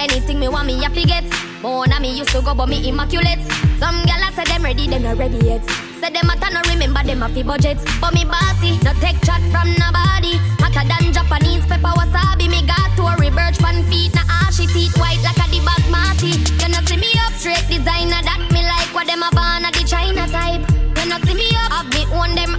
[0.00, 1.24] Anything me want me happy get.
[1.62, 3.38] More na me used to go, but me immaculate.
[3.78, 5.64] Some gyal say them ready, them not ready yet.
[6.00, 7.78] Say them a no remember them a fi budget.
[8.00, 10.34] But me bossy, no take chat from nobody.
[10.58, 12.50] Hotter than Japanese pepper wasabi.
[12.50, 15.62] Me got to a birch pan feet, na ashy ah, teeth white like a the
[15.62, 16.34] basmati.
[16.58, 19.70] You know see me up straight designer that me like what them a born a
[19.70, 20.66] the China type.
[20.98, 22.58] You know see me up, have me own them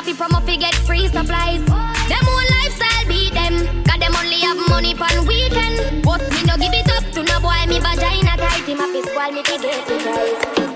[0.00, 1.64] advertise fi promo fi get free supplies.
[2.08, 6.04] Them own lifestyle beat them, cause them only have money pan weekend.
[6.04, 8.64] But me no give it up to no boy, me vagina tight.
[8.66, 10.70] Him a fi spoil me fi get the price.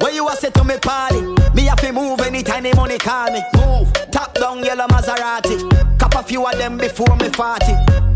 [0.00, 1.20] Where you a say to me party?
[1.54, 3.42] Me have to move anytime the money call me.
[3.56, 3.92] Move.
[4.10, 5.98] Top down yellow Maserati.
[5.98, 7.64] Cop a few of them before me 40.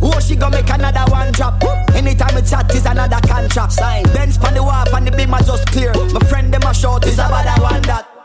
[0.02, 1.62] Oh, she gonna make another one drop.
[1.94, 3.72] Anytime we chat is another contract.
[3.72, 4.02] Sign.
[4.12, 5.92] Benz pan the wharf and the beam are just clear.
[6.12, 8.17] My friend them a short is about that one that.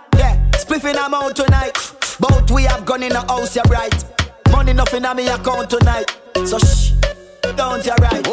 [0.72, 1.74] I'm out tonight.
[2.20, 4.04] Both we have gone in the house, you're right.
[4.52, 6.06] Money nothing on me account tonight.
[6.46, 6.92] So shh,
[7.56, 8.24] don't you right.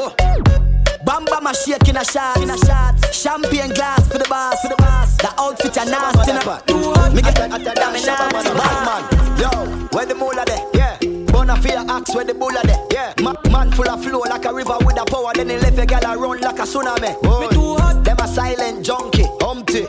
[1.04, 2.94] Bam bam a shake in a shot, in a shot.
[3.12, 5.16] Champagne glass for the boss, for the boss.
[5.16, 7.10] The outfit a nasty, na.
[7.10, 9.40] Me get that, that, that, bad man.
[9.40, 10.64] Yo, where the moolah there?
[10.74, 10.98] Yeah.
[11.32, 12.86] Bona fear axe where the bulla there.
[12.92, 13.14] Yeah.
[13.22, 15.32] Ma- man full of flow like a river with a power.
[15.34, 17.20] Then he left a gal a run like a tsunami.
[17.22, 17.40] Boy.
[17.40, 18.04] Me too hot.
[18.04, 19.86] Them a silent junkie, humpty.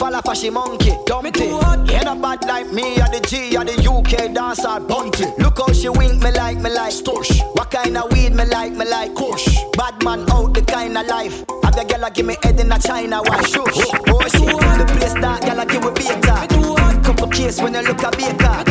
[0.00, 1.44] Falla fashy monkey, dumpty.
[1.44, 5.26] Ain't a bad like me, or the G, or the UK dancer, bunty.
[5.36, 6.94] Look how she wink me like, me like.
[6.94, 7.44] Stush.
[7.54, 9.14] What kind of weed me like, me like.
[9.14, 9.58] Kush.
[9.76, 11.44] Bad man out the kind of life.
[11.62, 13.76] Have the gal give me head in a China, why shush?
[14.08, 16.48] Oh shit, the place that gal give me beta.
[17.04, 18.64] Couple case when you look a baker.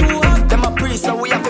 [0.50, 1.49] Them a priest, so we have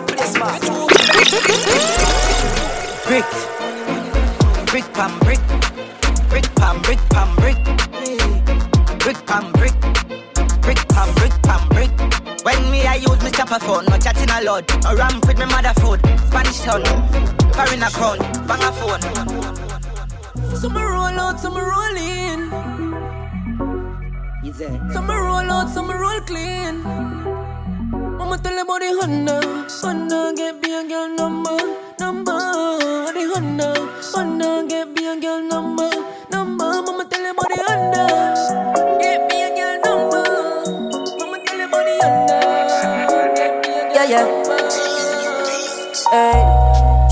[14.86, 16.84] a ramp with me mother food, Spanish town,
[17.54, 19.02] foreign account, bang a phone.
[20.56, 22.50] Some roll out, some roll in.
[24.92, 26.84] Some roll out, some roll clean.
[28.18, 29.42] Mama tell about the Honda,
[29.82, 31.58] Honda get be a girl number,
[32.00, 32.34] number.
[32.34, 33.74] The Honda,
[34.14, 35.90] Honda get be a girl number,
[36.30, 36.82] number.
[36.82, 39.29] Mama tell about the Honda, get
[46.12, 46.41] Hey,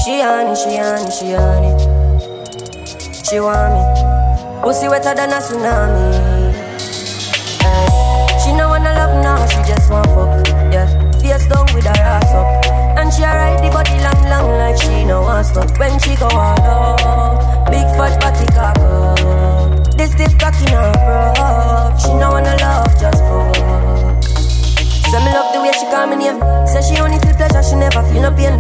[0.03, 3.25] she on it, she on it, she on it.
[3.27, 4.61] She want me.
[4.63, 6.17] Pussy wetter than a tsunami.
[7.61, 10.47] Hey, she no wanna love now, she just want fuck.
[10.73, 10.89] Yeah,
[11.21, 12.65] face down with her ass up.
[12.97, 15.77] And she ride the body long, long like she no want stop.
[15.77, 19.93] When she go all out, big fat body cock up.
[19.95, 21.99] This stiff cocky no up.
[21.99, 24.23] She no wanna love, just fuck.
[25.05, 26.41] Say me love the way she call me name.
[26.65, 28.57] Say she only feel pleasure, she never feel no pain.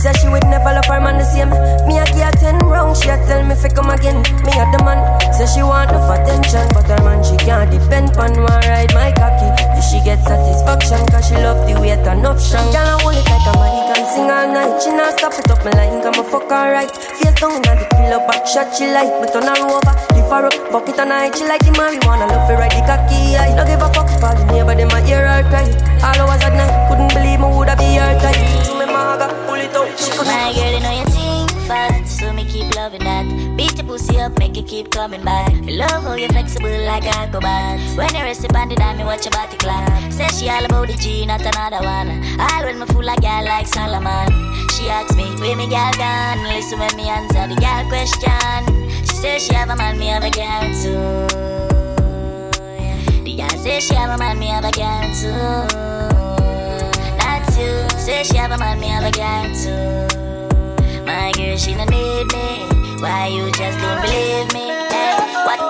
[0.00, 1.52] Say she would never love her man the same.
[1.84, 4.24] Me a give her ten round, she a tell me fi come again.
[4.48, 4.96] Me a the man.
[5.36, 8.32] Say she want enough attention, but her man she can't depend on.
[8.32, 12.72] Want ride my cocky, if she get satisfaction, cause she love the turn up strong.
[12.72, 14.72] Girl I hold it like a man, can sing all night.
[14.80, 16.88] She not stop it up me line, come a fuck alright.
[17.20, 19.12] Face down on the pillow, back shot she like.
[19.20, 21.36] Me turn her over, lift her up, fuck it on night.
[21.36, 23.36] She like the marijuana, love to ride the cocky.
[23.36, 25.89] I don't give a fuck all the neighbor them a hear her cry.
[26.02, 28.40] All hours at night, couldn't believe me woulda be her type.
[28.78, 29.98] Me maga, pull it out.
[29.98, 33.26] She could My girl, you know you think fast, so me keep loving that.
[33.56, 35.52] Beat your pussy up, make it keep coming back.
[35.52, 37.78] Me love how you flexible like a acrobat.
[37.96, 40.12] When you rest upon the dime, me watch your body clap.
[40.12, 42.08] Say she all about the G, not another one.
[42.40, 44.28] All when me fool like girl like Solomon.
[44.74, 46.42] She asks me, where me girl gone?
[46.48, 49.04] Listen when me answer the girl question.
[49.06, 51.26] She says she have a man, me have a girl too.
[53.24, 55.89] The girl she have a man, me have a girl too.
[58.60, 58.76] Not you.
[58.76, 61.04] Say she have a man, me have a girl too.
[61.04, 63.00] My girl, she don't need me.
[63.00, 64.68] Why you just don't believe me?
[64.68, 65.60] Hey, what?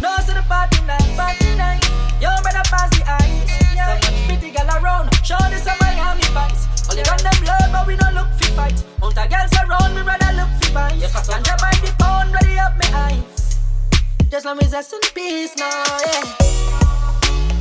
[0.00, 1.84] No, so the party night, party night.
[2.20, 3.50] Yo, better pass the ice.
[4.04, 6.66] Some pretty girl around, show this some Miami vibes.
[6.88, 8.84] All you gun them blood, but we don't look fi fight.
[9.00, 11.12] Mount a girls around, me rather look fi vibes.
[11.28, 13.58] Ganja by the pound, ready up me eyes.
[14.30, 16.24] Just let me rest in peace now, yeah.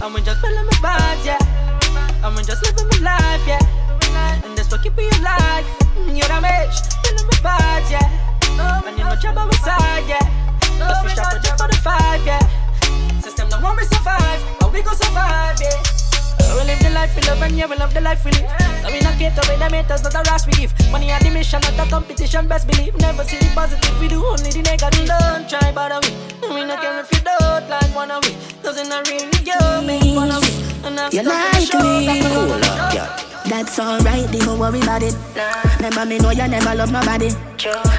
[0.02, 1.81] I'm just feeling my vibes, yeah.
[2.24, 4.42] I'm just living my life, yeah.
[4.46, 5.66] And that's what keep me alive.
[5.98, 8.86] Mm, You're the match, feeling my vibes, yeah.
[8.86, 10.22] And you know job our side, yeah.
[10.78, 12.42] Cause we strap just for the five, yeah.
[13.22, 15.70] System don't want me survive, but we gon' survive, yeah.
[16.42, 18.50] Uh, We live the life we love and yeah, we love the life we live.
[18.84, 20.74] So we not get away the haters, not the rush we give.
[20.92, 22.96] Money and the mission, not the competition, best believe.
[22.98, 25.08] Never see the positive, we do only the negative.
[25.08, 26.14] Don't try bother we.
[26.54, 28.36] We not care if you don't like one of we.
[28.62, 30.71] Doesn't really you make fun of we.
[30.84, 33.28] You stuck in the like me, up, yeah.
[33.46, 35.16] That's alright, don't worry about it.
[35.78, 37.30] Remember me know you never love nobody.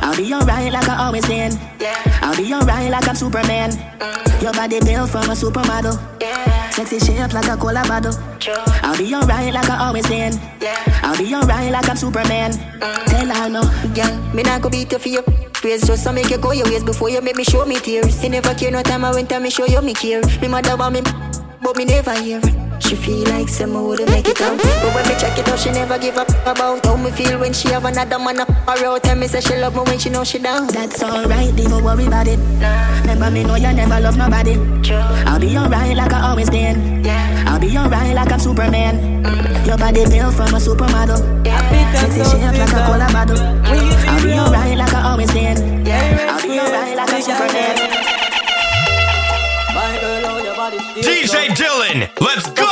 [0.00, 1.52] I'll be alright like I always been.
[1.78, 2.02] Yeah.
[2.22, 3.70] I'll be alright like I'm Superman.
[3.70, 4.42] Mm.
[4.42, 5.94] Your body built from a supermodel.
[6.72, 8.14] Sexy shape like a cola bottle.
[8.82, 10.32] I'll be alright like I always been.
[10.60, 10.82] Yeah.
[11.02, 12.52] I'll be alright like I'm Superman.
[12.52, 13.04] Mm.
[13.06, 13.62] Tell her no.
[13.94, 15.22] Girl, me not go beat you for your
[15.62, 18.22] ways Just to make you go your ways before you make me show me tears
[18.22, 20.76] You never care no time I went and me show you me care Me mother
[20.76, 21.00] want me,
[21.62, 22.82] but me never hear it.
[22.82, 25.70] She feel like some would make it out But when me check it out, she
[25.70, 29.02] never give up about How me feel when she have another man up her out
[29.04, 32.06] Tell me say she love me when she know she down That's alright, don't worry
[32.06, 32.38] about it.
[33.00, 34.54] Remember me know you never love nobody.
[35.24, 37.06] I'll be alright like I always been.
[37.46, 39.24] I'll be alright like I'm Superman.
[39.64, 41.18] Your body built from a supermodel.
[41.96, 43.38] Sexy shape like a cola bottle.
[43.38, 45.56] I'll be alright like I always been.
[46.28, 48.11] I'll be alright like I'm Superman.
[51.02, 52.62] DJ Dylan, let's go!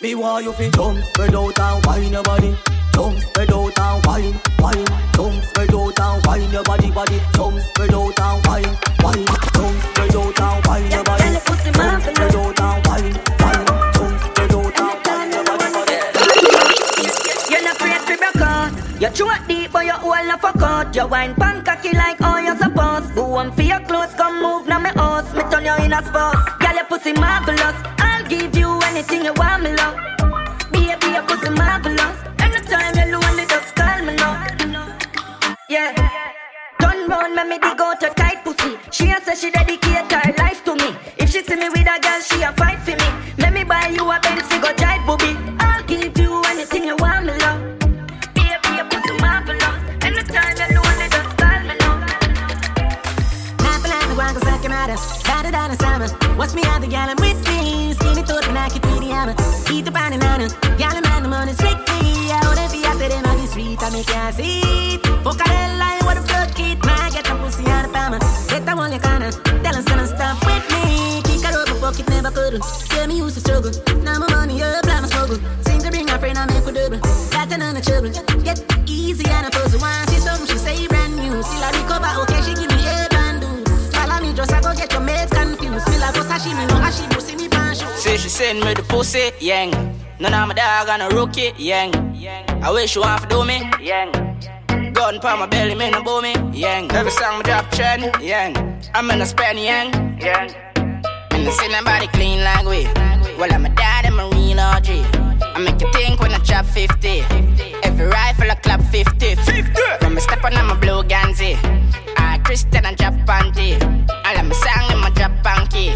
[0.00, 2.56] Me want you fi jump, spread out and wine your body.
[2.92, 4.86] Tongue spread out and wine, wine.
[5.12, 7.20] Tongue spread out and wine your body, body.
[7.32, 8.17] Tongue spread out
[99.28, 100.48] I'm a span, yang, yang.
[101.32, 102.84] And I see nobody clean like we.
[103.36, 104.88] Well, I'm a dad and marine OG.
[104.88, 107.20] I make you think when I drop 50.
[107.84, 109.34] Every rifle I clap 50.
[109.34, 109.82] 50.
[110.00, 111.58] When me step on, I'm a blue Ganzi.
[112.16, 113.76] I Christian and drop panty.
[114.24, 115.90] I let me song in my drop panky.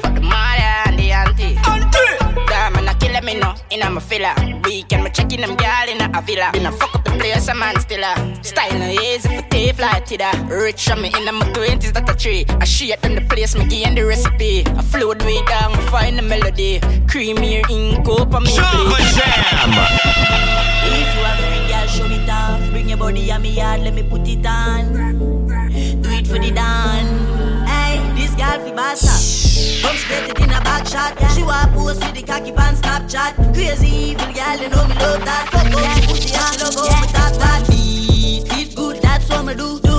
[0.00, 1.58] For the mother and the auntie.
[1.68, 2.46] Auntie.
[2.48, 3.54] Damn, I kill me no.
[3.68, 4.34] In a my filler.
[4.64, 6.48] Weekend, me checking them girl in a villa.
[6.54, 8.42] Been a fuck up the place, a man still a.
[8.42, 9.29] Style no easy
[10.10, 10.54] for take flight to the.
[10.54, 12.44] Rich on me in my twenties, that a tree.
[12.60, 14.66] I shit on the place, me give the recipe.
[14.66, 16.80] I flow the way down, me find the melody.
[17.06, 18.50] Creamier ink up on me.
[18.50, 18.92] Jam.
[20.82, 22.70] If you a free girl, show it off.
[22.70, 24.92] Bring your body on me yard, let me put it on.
[26.02, 27.66] Do it for the dawn.
[27.66, 29.14] Hey, this girl fi bassa.
[29.82, 31.18] Come straight it in a back shot.
[31.34, 33.54] She want post with the cocky pan Snapchat.
[33.54, 35.48] Crazy evil girl, you know me love that.
[35.50, 37.66] Fuck out she pussy and she love how me talk that.
[37.68, 39.89] Beat it good, that's what me do.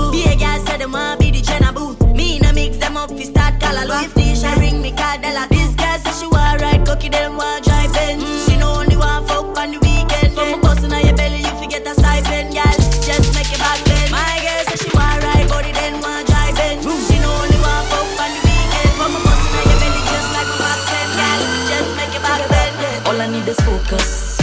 [3.94, 5.48] If this she ring me call Della.
[5.50, 8.24] This girl say she want ride cocky, them want drive Benz.
[8.24, 8.46] Mm.
[8.48, 10.34] She no only want fuck on the weekend.
[10.34, 12.76] From a bustin' on your belly, you fi get a stipend, girl.
[13.04, 14.08] Just make it back then.
[14.12, 16.88] My girl say she want ride body, then want drive Benz.
[16.88, 18.94] She no only want fuck on the weekend.
[18.96, 21.42] From a bustin' on your belly, just like a back then, girl.
[21.68, 22.72] Just make it back then.
[23.08, 24.39] All I need is focus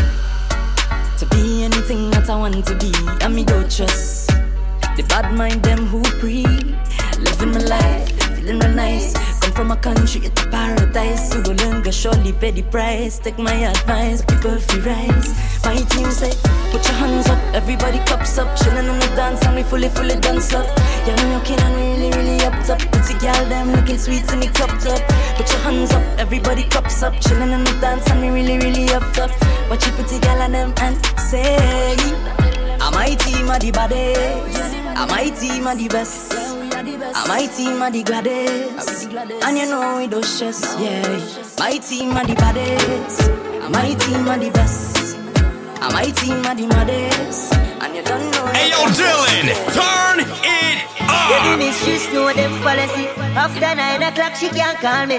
[1.18, 2.92] to be anything that I want to be.
[3.24, 4.28] And me go trust
[4.96, 9.37] the bad mind them who pre living my life, feeling real nice.
[9.58, 11.34] From a country, a paradise.
[11.34, 13.18] You go learn, go surely pay the price.
[13.18, 15.34] Take my advice, people feel rise.
[15.64, 16.30] My team say,
[16.70, 20.14] put your hands up, everybody cups up, chilling on the dance and we fully, fully
[20.20, 20.64] dance up.
[21.08, 22.78] Yeah, me looking and really, really up top.
[22.92, 25.02] Pretty girl, them looking sweet to me top top.
[25.34, 28.88] Put your hands up, everybody cups up, chilling on the dance and we really, really
[28.90, 29.32] up top.
[29.68, 31.96] Watch you pretty girl and them and say,
[32.78, 36.47] I'm my team are the baddest, I'm my team are the best.
[37.16, 39.04] And my team are the gladdest
[39.44, 41.02] And you know we don't stress, yeah
[41.58, 46.54] My team are the baddest And my team are the best And my team are
[46.54, 47.52] the maddest
[47.82, 50.78] And you don't know Hey yo, Dylan, turn it
[51.28, 51.58] Baby, up.
[51.58, 53.06] miss, she know them policy.
[53.36, 55.16] After nine o'clock, she can't call me.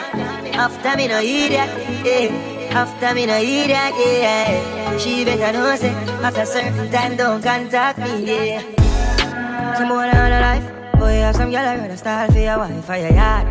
[0.58, 1.70] After me no hear that,
[2.04, 2.80] yeah.
[2.82, 4.98] After me no hear that, yeah.
[4.98, 5.92] She better know say
[6.26, 9.76] after certain time don't contact me, yeah.
[9.78, 10.68] Some boy on a life,
[11.10, 13.48] boy have some girl I rather style for your wife for your yard.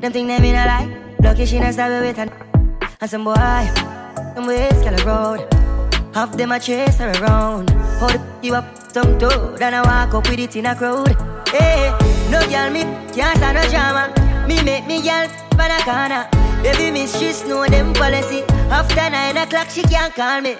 [0.00, 0.88] Them think them in a lie,
[1.20, 2.28] lucky she not stab with her.
[3.00, 3.34] And some boy,
[4.34, 5.40] them ways girl road.
[6.14, 7.70] Half them a chase her around.
[8.00, 11.16] Hold you up, tongue toe, then I walk up with it in a crowd.
[11.48, 11.90] Hey,
[12.30, 12.82] no girl me
[13.14, 14.04] can't stand no drama.
[14.46, 15.26] Me make me girl
[15.58, 16.24] pan a corner.
[16.62, 18.42] Baby miss she know them policy.
[18.70, 20.54] After nine o'clock she can't call me.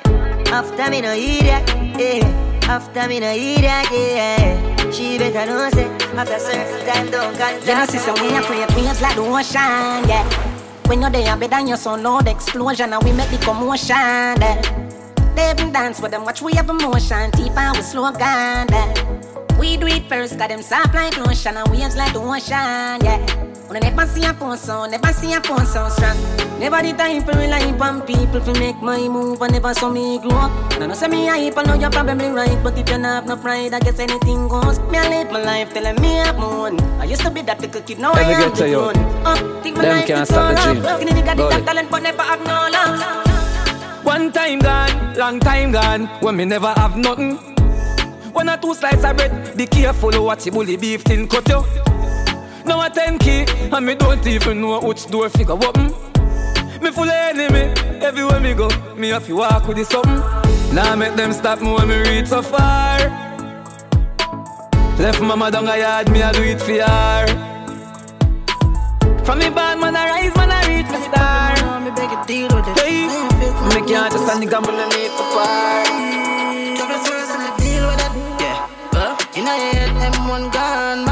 [0.51, 1.64] After me no that,
[1.99, 2.41] yeah.
[2.69, 4.91] After me no hear that, yeah.
[4.91, 5.85] She better know say
[6.17, 7.67] after certain time don't contact.
[7.67, 10.25] You know, sister, we are create waves like the ocean, yeah.
[10.87, 14.61] When you're there, better than your loud explosion, and we make the commotion, yeah.
[15.35, 19.59] They even dance with them, watch we have emotion, deep and we slow down, yeah.
[19.59, 23.52] We do it first, got them soft like lotion, and waves like the ocean, yeah.
[23.73, 26.18] When I never see a phone sound, never see a phone sound strong.
[26.61, 29.41] Never the time for rely on people to make my move.
[29.41, 30.73] I never saw me grow up.
[30.75, 32.62] And I know say me hype, I know you're probably right.
[32.62, 34.79] But if you not have no pride, I guess anything goes.
[34.93, 36.79] Me I live my life telling me I'm one.
[37.01, 38.85] I used to be that little kid, now I Every am ghetto the youth.
[38.85, 38.97] one.
[39.25, 40.85] Uh, think my Them life can't is stop the all dream.
[40.85, 41.01] up.
[41.01, 41.64] Skinny nigga, Go the it.
[41.64, 44.05] talent, but never have no lungs.
[44.05, 47.37] One time gone, long time gone, when me never have nothing.
[48.35, 51.64] One or two slices of bread, be careful watch the bully beef tin cut you.
[52.65, 55.87] Now a 10 key, and me don't even know which door figure open.
[56.81, 60.21] Me full of enemy, everywhere me go, me have to walk with the something.
[60.75, 62.99] Now make them stop me when me reach so far.
[64.99, 67.27] Left mama down a yard, me I do it for her.
[69.25, 71.81] From me bad man I rise, man I reach my star.
[71.81, 72.79] Me beg a deal with it.
[72.79, 73.07] Hey,
[73.75, 75.85] me can't just stand the gamble and need for far.
[76.79, 78.13] Double first and I deal with it.
[78.43, 78.69] Yeah.
[78.93, 81.12] Uh, in a head, M1 gone.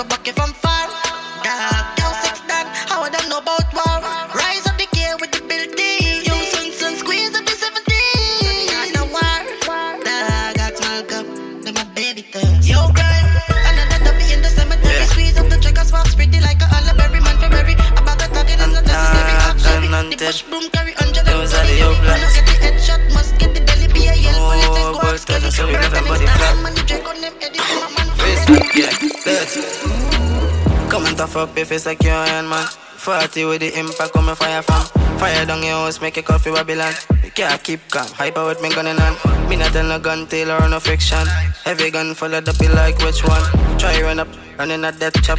[0.00, 0.88] Sniper bucket from far.
[1.44, 2.66] Dog, yo, six done.
[2.88, 4.00] How I don't know about war.
[4.32, 6.24] Rise up the gear with the building.
[6.24, 7.84] Yo, son, son, squeeze up the 17.
[8.80, 9.40] I know war.
[9.60, 11.26] Dog, got small cup.
[11.64, 12.64] Then my baby thugs.
[12.64, 13.28] Yo, grind.
[13.68, 15.04] Another W in the cemetery.
[15.12, 17.76] Squeeze up the trigger, sparks pretty like a olive berry man for berry.
[17.76, 19.36] A bag of talking is not necessary.
[19.52, 22.56] Actually, the push broom carry under the Those are the young When I get the
[22.64, 24.48] headshot, must get the belly be a yell.
[24.48, 24.89] Full
[25.58, 26.54] how we got a body flat.
[28.20, 28.92] Respect, yeah,
[29.24, 29.62] dirty.
[30.90, 32.66] Come and tough up if it's like your hand, man.
[32.96, 34.84] 40 with the impact my fire from.
[35.18, 36.92] Fire down your house, make it coffee Babylon.
[37.24, 39.16] You can't keep calm, hyper with me gunning on.
[39.48, 41.26] Me not tell no gun tail or no fiction.
[41.64, 43.42] Heavy gun full of be like which one?
[43.78, 44.28] Try run up,
[44.58, 45.38] running at that chop.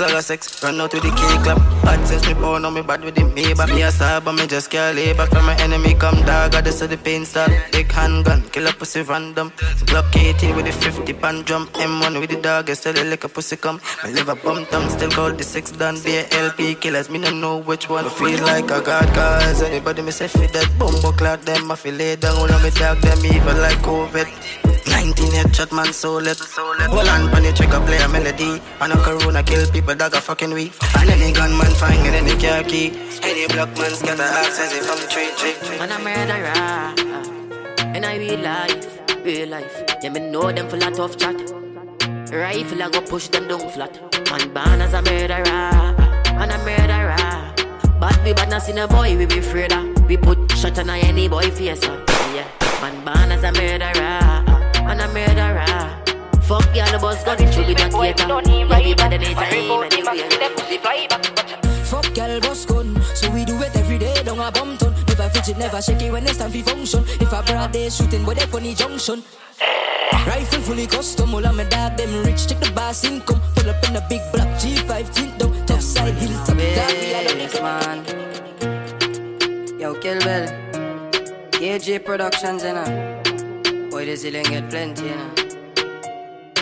[0.00, 1.58] Slugger sex, run out with the key clap.
[1.84, 3.68] Hot since me born, now me bad with the Maybach.
[3.68, 6.54] Me a star, but me just can't lay back from my enemy come dog.
[6.54, 7.50] I just the pain start.
[7.70, 9.52] Big handgun, kill a pussy random.
[9.88, 11.70] Block 80 with the 50 pan jump.
[11.74, 13.78] M1 with the dog, I still like a pussy come.
[14.02, 16.00] My liver bum thumb, still call the six done.
[16.02, 18.06] Be LP killers, me no know which one.
[18.06, 21.70] I feel like a god, cause anybody me say fit that bumbo clock them.
[21.70, 24.89] I feel lay down, all of me dog them evil like COVID.
[25.00, 26.38] 19 headshot man so lit
[26.94, 30.22] Hold on pan the trigger play a melody And a corona kill people that got
[30.22, 32.86] fucking weak And any gunman find in any car key
[33.22, 36.60] Any block man scatter access it from the tree tree Man, I'm murderer.
[37.96, 39.82] And I real life, real life.
[40.02, 41.36] Yeah, me know them full of tough chat.
[42.30, 43.94] Rifle, I go push them down flat.
[44.30, 45.42] Man, born as a murderer.
[46.38, 47.54] Man, a murderer.
[47.98, 50.06] But we bad not see no boy, we be afraid of.
[50.06, 51.82] We put shot on any boy face.
[51.82, 52.46] Yeah,
[52.82, 54.49] man, born as a murderer.
[54.90, 56.02] Man, a murderer.
[56.42, 58.26] Fuck y'all, the boss gun, it should be that theater.
[58.26, 59.86] Yeah, we bad anytime, anywhere.
[61.84, 65.28] Fuck girl boss gun So we do it every day down a bum ton Never
[65.30, 68.36] fidget, never shake it when it's time for function If a broad day shooting but
[68.36, 69.22] they funny junction
[70.26, 73.88] Rifle fully custom, all of my dog them rich Check the boss income, pull up
[73.88, 77.62] in a big black G5 tint down, top side hill top Dog me I don't
[77.62, 78.04] man.
[79.80, 80.46] Yo, Kill Bill.
[81.52, 83.29] KJ Productions, you know.
[83.90, 85.30] Boy, the ceiling get plenty, you know.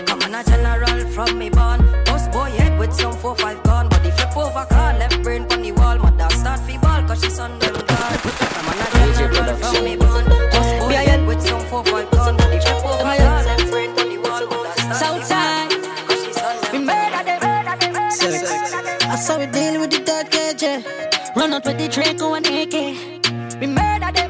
[0.06, 1.80] Come on a general from me born.
[2.06, 5.72] Boss boy head with some 4-5 gun Body flip over car, left brain on the
[5.72, 5.98] wall.
[5.98, 7.84] Mother start fi ball cause she son them gone.
[7.84, 10.24] Come on a general from me born.
[10.24, 14.16] Boss boy head with some 4-5 gun Body flip over car, left brain on the
[14.24, 14.46] wall.
[14.46, 18.10] Mother start fi ball cause she son them We murder them.
[18.10, 18.72] Sex.
[19.04, 21.36] I saw we deal with the third KJ.
[21.36, 23.60] Run out with the Draco and AK.
[23.60, 24.28] We murder them.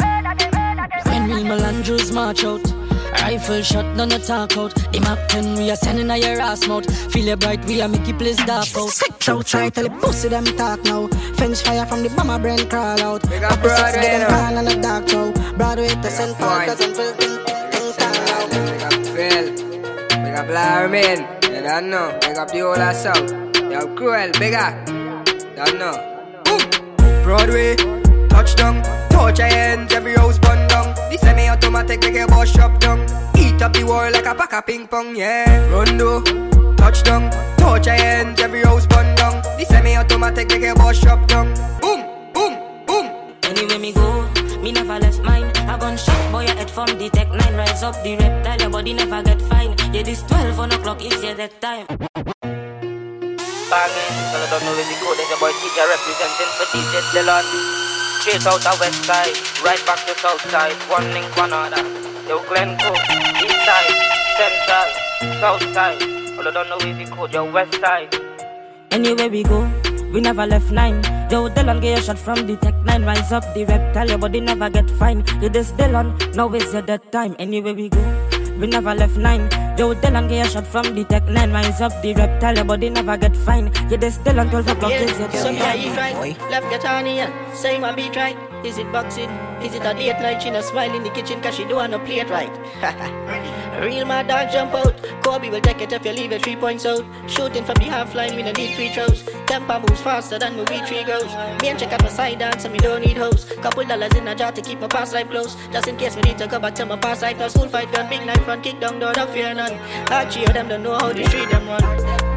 [1.04, 5.70] When real Melandros march out Rifle shot, none of talk out The map 10, we
[5.70, 8.68] are sending a your ass mouth Feel it bright, we are make it place dark
[8.76, 11.08] out Sick outside, tell the pussy them talk now.
[11.36, 13.28] Fence fire from the bomber brain crawl out.
[13.28, 14.28] Big up Opposites Broadway, get them no.
[14.28, 15.32] pan and a dark show.
[15.56, 16.36] Broadway to St.
[16.38, 16.66] Paul, Boy.
[16.66, 18.48] doesn't feel ting ting ting tang now.
[18.48, 19.46] Big up Phil.
[20.24, 21.18] Big up Larmin.
[21.44, 22.18] You don't know.
[22.20, 23.30] Big up the whole of South.
[23.70, 24.30] Yo, Cruel.
[24.38, 24.74] Big up.
[25.56, 25.94] Don't know.
[26.44, 27.22] Boom.
[27.24, 27.76] Broadway.
[28.28, 28.82] Touchdown.
[29.18, 29.92] Touch your hands.
[29.92, 30.94] Every house bun down.
[31.10, 33.00] The semi-automatic make your boss shop down.
[33.36, 35.16] Eat up the world like a pack of ping pong.
[35.16, 35.66] Yeah.
[35.74, 36.22] Rondo.
[36.76, 37.28] Touchdown.
[37.58, 38.40] Touch your hands.
[38.40, 39.42] Every house bun down.
[39.58, 41.52] The semi-automatic make your boss shop down.
[41.82, 42.06] Boom.
[42.32, 42.54] Boom.
[42.86, 43.06] Boom.
[43.42, 44.22] Anywhere me go,
[44.62, 45.50] me never left mine.
[45.66, 47.56] A gunshot boy, your head from the tech nine.
[47.56, 49.74] Rise up the reptile, your body never get fine.
[49.92, 51.86] Yeah, this 12 on o'clock is yeah that time.
[53.66, 55.10] Banging, girl, I don't know if you go.
[55.18, 57.97] There's your boy TJ representing for DJ Dylan.
[58.20, 60.74] Straight out the west side, right back to south side.
[60.90, 61.82] One link, one other.
[62.28, 62.92] Yo, Glencoe,
[63.40, 63.94] east side,
[64.36, 64.88] central,
[65.40, 66.02] south side.
[66.36, 67.26] Well, I don't know if you go.
[67.26, 68.14] Your west side.
[68.90, 69.60] Anywhere we go,
[70.12, 70.96] we never left nine.
[71.30, 73.04] Yo, Dylan get a shot from the tech nine.
[73.04, 75.24] Rise up the reptile, your body never get fine.
[75.40, 77.36] You this Dylan, now is your dead time.
[77.38, 78.00] Anywhere we go,
[78.58, 79.48] we never left nine.
[79.78, 81.52] Yo, Dylan get a shot from the tech nine.
[81.52, 83.72] Rise up the reptile, your body never get fine.
[83.90, 86.16] You this Dylan, 12 o'clock your So dead me I eat time.
[86.16, 87.32] right, left get on here.
[87.54, 88.36] Say my beat right.
[88.64, 89.30] Is it boxing?
[89.62, 90.42] Is it a date night?
[90.42, 92.50] She no smile in the kitchen cause she don't want no plate right.
[93.80, 95.00] Real my dog jump out.
[95.22, 97.04] Kobe will take it if you leave it three points out.
[97.28, 99.22] Shooting from the half line, we no need free throws.
[99.46, 101.26] Tempo moves faster than movie tree goes.
[101.62, 103.44] Me and check out my side dance and me don't need hoes.
[103.62, 105.56] Couple dollars in a jar to keep my past life close.
[105.70, 107.38] Just in case we need to go back to my past life.
[107.38, 109.74] Now school fight gun, big knife front, kick down door, no fear none.
[110.08, 111.82] Hard cheer them don't know how the street them run.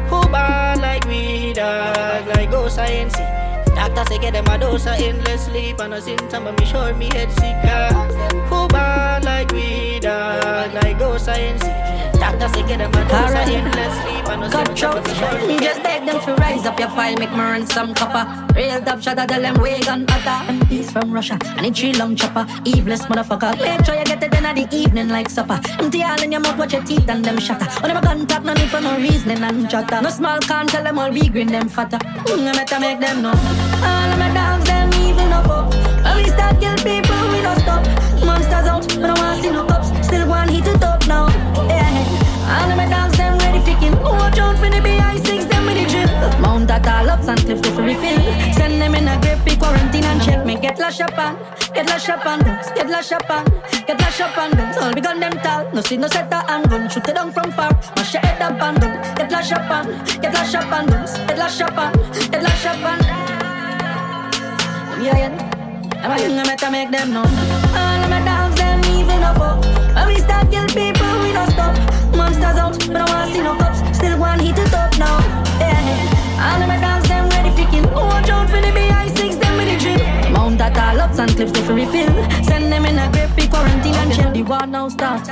[0.08, 3.16] Who bad like we dog, like go science.
[3.82, 6.94] Doctor say get them a dose of endless sleep and a symptom of me sure
[6.94, 7.56] me head sick.
[8.46, 11.64] Who bad like we dog, like go science.
[12.16, 14.01] Doctor say get them a dose of endless
[14.72, 17.94] and of head Just beg them to rise up your file, make me run some
[17.94, 18.24] copper.
[18.54, 20.38] Real top shot, I tell them way gun butter.
[20.48, 22.46] And peace from Russia, and it's tree long chopper.
[22.64, 23.58] Eveless motherfucker.
[23.58, 25.60] Make sure you get it in the evening like supper.
[25.78, 27.66] Empty all in your mouth, watch your teeth and them shatter.
[27.82, 30.00] On them a contact, no need for no reasoning and chatter.
[30.00, 31.98] No small can tell them all we green them fatter.
[31.98, 33.30] Mm, I better make them know.
[33.30, 35.72] All of my dogs, them evil no fuck.
[36.04, 37.82] When we start kill people, we don't stop.
[38.24, 39.88] Monsters out, we don't want see no cops.
[40.06, 41.28] Still one hit it up now.
[41.68, 41.92] Yeah.
[42.52, 43.01] All of my dogs,
[43.90, 44.12] for.
[44.14, 46.40] Watch out for the BI6, them with the drip.
[46.40, 48.20] Mount that all ups and cliffs to refill.
[48.54, 50.54] Send them in a grip, be quarantine and check me.
[50.56, 51.36] Get lash up on,
[51.74, 52.40] get lash up on
[52.74, 53.44] get lash up on,
[53.86, 54.72] get lash up on them.
[54.80, 56.88] All we them tall, no see no setter and gun.
[56.88, 58.92] Shoot it down from far, mash your head up on them.
[59.14, 59.86] Get lash up on,
[60.20, 61.92] get lash up on get lash up on,
[62.30, 62.98] get lash up on.
[65.02, 65.52] Yeah, yeah.
[66.04, 68.01] I'm gonna make them know.
[69.02, 69.58] Evil no fuck.
[69.96, 71.74] When we start kill people, we don't stop.
[72.14, 73.80] Monsters out, but I wanna see no cops.
[73.98, 75.18] Still one hit it up now.
[75.58, 76.46] Yeah.
[76.46, 77.86] All of my dogs, them ready for kill.
[77.90, 80.30] Watch out for the BI6, them with the drip.
[80.30, 82.14] Mount that all ups and clips to refill.
[82.44, 84.30] Send them in a grave, quarantine and chill.
[84.30, 85.28] The war now start.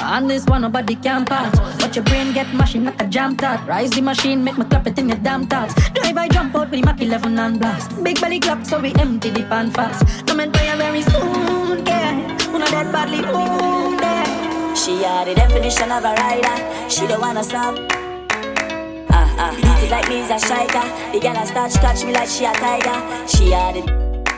[0.00, 1.52] On this one, nobody can pass.
[1.80, 3.66] But your brain get machine like a jam tart.
[3.66, 5.74] Rise the machine, make me clap it in your damn thoughts.
[5.90, 8.02] Drive, I jump out with the Mach 11 and blast.
[8.04, 10.26] Big belly clap, so we empty the pan fast.
[10.26, 11.84] Coming you very soon,
[12.50, 12.54] yeah.
[12.54, 14.76] Una dead badly wounded.
[14.76, 16.88] She are the definition of a rider.
[16.88, 17.76] She don't wanna stop.
[19.10, 20.84] Ah ah, beat it like me is a striker.
[21.12, 22.98] The girl a start catch me like she a tiger.
[23.26, 23.82] She are the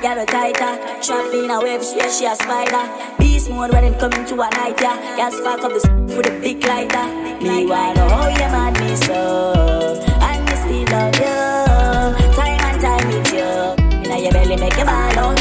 [0.02, 0.72] girl a tighter.
[1.02, 2.84] Trapped in a web, swear she a spider.
[3.18, 4.96] Beast mode when it coming to a night, yeah.
[5.16, 7.06] Girl spark up the s- with a big lighter.
[7.42, 12.34] Me wanna know you mad me so, and me still love you.
[12.36, 13.50] Time and time with you.
[14.04, 15.36] Inna your belly make your ball on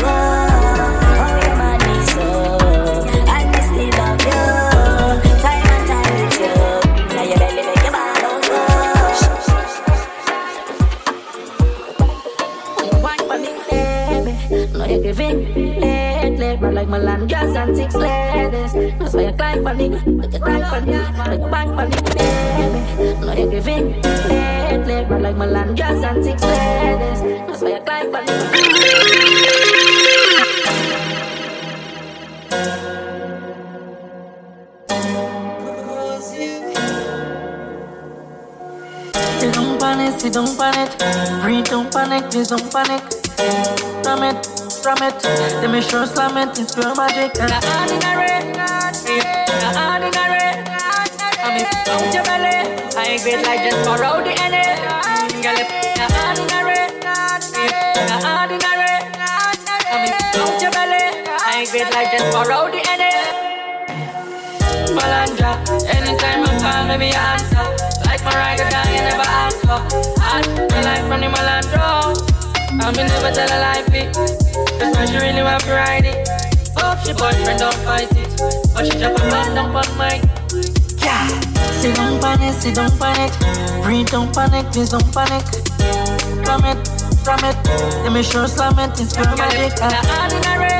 [16.89, 18.73] like Melandras and six ladies.
[18.97, 19.89] That's why you climb for me.
[19.89, 20.97] Look at climb for me.
[20.97, 23.25] Look at bang for me, baby.
[23.25, 25.05] No, you're giving lately.
[25.05, 27.21] Run like Melandras and six ladies.
[27.47, 28.27] That's why you climb for me.
[39.39, 40.89] Sit don't panic, sit don't panic.
[41.43, 43.03] Breathe, don't panic, please don't panic.
[44.03, 45.17] From it, from it.
[45.61, 47.33] Let me show slam it, it's pure magic.
[47.41, 50.49] I ordinary, I ordinary.
[51.41, 52.69] I'm in out your belly.
[52.93, 55.41] I ain't great like just borrow the energy.
[55.41, 55.69] Girl, if
[56.13, 58.95] ordinary, I ordinary.
[59.89, 61.05] I'm in out your belly.
[61.25, 63.09] I ain't great like just borrow the energy.
[64.93, 65.57] Malandra,
[65.89, 67.65] anytime I call, let me answer.
[68.05, 69.81] Like my down, you never ask for.
[70.21, 72.28] Hard, the life from the Malandro.
[72.81, 74.13] I me never tell a lie, fit.
[74.79, 76.27] That's why she really want to ride it.
[76.77, 78.31] Oh, Hope she boyfriend don't fight it.
[78.73, 80.15] But she drop a man down on my.
[81.03, 81.27] Yeah.
[81.79, 83.31] Sit don't panic, sit don't panic.
[83.83, 85.43] Breathe, don't panic, please don't panic.
[86.47, 86.79] From it,
[87.23, 87.57] from it.
[88.03, 89.75] Let me show slam it, it's pure magic.
[89.79, 90.79] In a ordinary,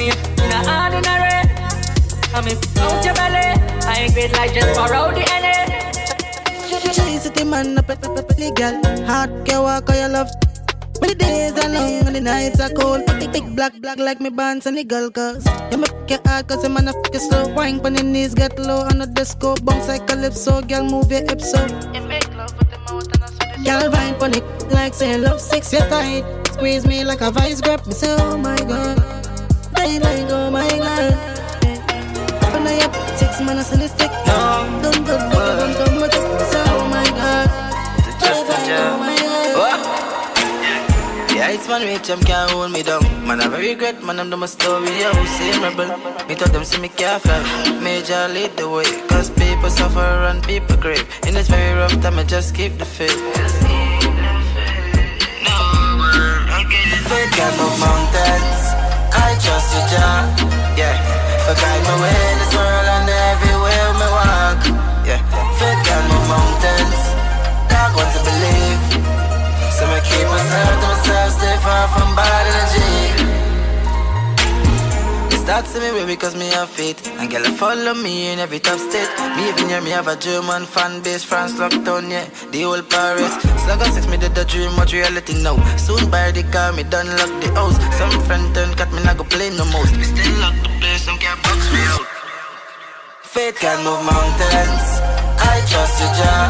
[0.00, 1.44] in a ordinary.
[2.32, 3.52] I'm in out your belly.
[3.84, 5.76] I ain't great like just borrow the energy.
[6.92, 9.06] Chase the man up at the girl.
[9.06, 10.47] Hot girl walk on your love.
[11.00, 13.06] But the days are long and the nights are cold.
[13.18, 15.46] Big, big black, black like me bands and the girl cause.
[15.70, 17.48] You make it hard cause you man a fuck you slow.
[17.54, 19.54] Wine pon your knees, get low on the disco.
[19.62, 21.60] Bounce like calypso, girl move your hips so.
[21.94, 25.40] You make love with the mouth and a Girl vine pon it like saying love
[25.40, 26.24] six, you tight.
[26.52, 27.86] Squeeze me like a vice grip.
[27.86, 28.98] Me say oh my god.
[29.76, 31.14] They like oh my god.
[32.52, 34.10] When I up six man, I send it stick.
[34.26, 36.08] Don't go, don't go, don't go.
[36.50, 37.48] Say oh my god.
[38.20, 39.17] Just a job.
[41.50, 43.02] It's man rich, them can't hold me down.
[43.26, 45.88] Man, I very regret, man, I'm the my story, yo, same rebel.
[46.28, 47.40] Me thought them see me careful,
[47.80, 48.84] major lead the way.
[49.08, 51.08] Cause people suffer and people grave.
[51.26, 53.16] In this very rough time, I just keep the faith.
[55.46, 55.56] No,
[55.96, 58.60] man, I'm getting the faith can move mountains.
[59.16, 60.28] I trust you, Jah.
[60.76, 60.96] Yeah,
[61.48, 62.27] for guide me way
[71.78, 72.90] far from bad energy.
[75.34, 76.98] It starts to me way because me have faith.
[77.18, 79.10] And girl follow me in every top state.
[79.36, 81.24] Me even hear me have a German fan base.
[81.30, 83.32] France lockdown, yeah, the whole Paris.
[83.62, 86.82] Slug and six me did the dream, what reality now Soon buy the car, me
[86.94, 87.78] done lock the house.
[87.98, 91.02] Some friend turn cut me not go play no most Me still lock the place,
[91.06, 91.80] some can't box me.
[91.94, 92.06] Out
[93.34, 94.86] Faith can move mountains.
[95.52, 96.46] I trust you, Jah,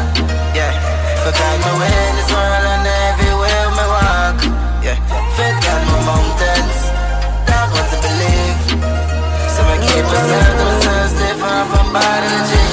[0.57, 0.73] yeah.
[1.21, 3.28] For guide me way in this world and Yeah,
[5.59, 6.77] faith can move mountains.
[7.47, 8.59] Dog wants to believe.
[9.49, 12.63] So me keep myself to myself Stay far from bad energy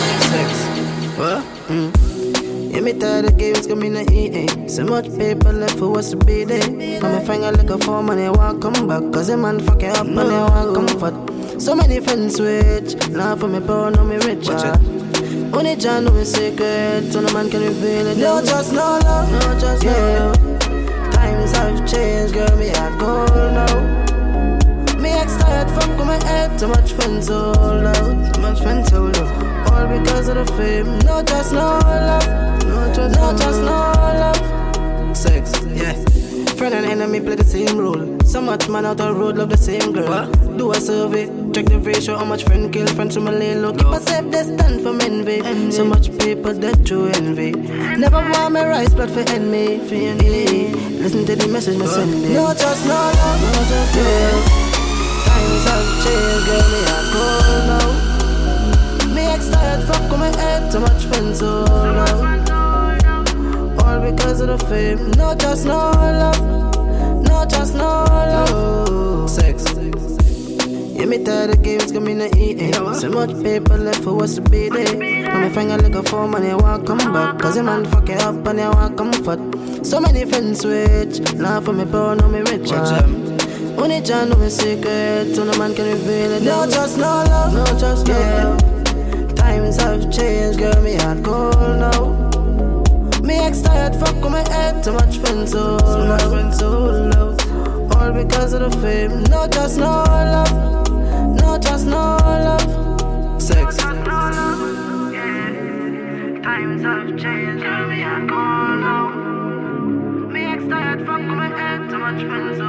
[1.18, 1.44] What?
[1.68, 2.72] Mm.
[2.72, 6.16] Yeah, me tired of games coming to eat So much paper left for us to
[6.16, 6.62] be there.
[7.02, 9.02] On my finger like a form and they want come back.
[9.12, 12.94] Cause the man fuck up and they want comfort So many friends switch.
[13.08, 14.48] Now for me power, now me rich.
[14.48, 18.18] Only John know me secret So no man can reveal it.
[18.18, 19.30] No just no love.
[19.32, 19.92] No just yeah.
[19.92, 20.75] no love
[21.46, 24.98] Times have changed girl me heart gold now.
[24.98, 29.16] Me ex tired from my head Too much friends hold out Too much friends hold
[29.16, 33.68] out All because of the fame No just no love No just no, just no
[33.68, 35.16] love.
[35.16, 36.25] Sex, yeah
[36.56, 38.18] Friend and enemy play the same role.
[38.24, 40.08] So much man out the road love the same girl.
[40.08, 40.56] What?
[40.56, 43.72] Do a survey Check the ratio How much friend kill friends from a lay low
[43.72, 45.42] Keep a safe distance from envy.
[45.44, 45.70] envy.
[45.70, 47.52] So much people that you envy.
[47.52, 50.72] Never want my rise blood for enemy For envy.
[50.96, 54.66] Listen to the message me send me No just no love No just yeah
[55.36, 59.14] times have changed, girl, me a cold now.
[59.14, 62.55] Me excited, tired, fuck with my head, too much friends all out.
[63.96, 69.30] All because of the fame, no just no love, no just no love.
[69.30, 69.64] Sex.
[69.74, 72.74] Yeah, me tired of games, got me not eating.
[72.74, 75.24] So much paper left for us to be there.
[75.24, 77.38] Now my finger like a phone and you want come back.
[77.38, 79.86] Cause the man fuck it up and you want comfort.
[79.86, 81.32] So many friends switch.
[81.32, 82.70] Now for me power, now me rich.
[83.78, 86.42] Only John know my secret, so no man can reveal it.
[86.42, 89.34] No just no love, no just no love.
[89.36, 92.25] Times have changed, girl, me heart cold now.
[93.46, 96.68] Ex tired, fuck with my head, too much friends so so
[97.12, 97.36] low.
[97.94, 100.02] All because of the fame, no just no
[100.34, 100.88] love,
[101.40, 102.16] no just no
[102.48, 103.40] love.
[103.40, 103.76] Sex.
[103.76, 104.02] Times
[106.82, 109.10] have changed, girl, me heart cold now.
[110.32, 112.65] Me ex tired, fuck with my head, too much friends so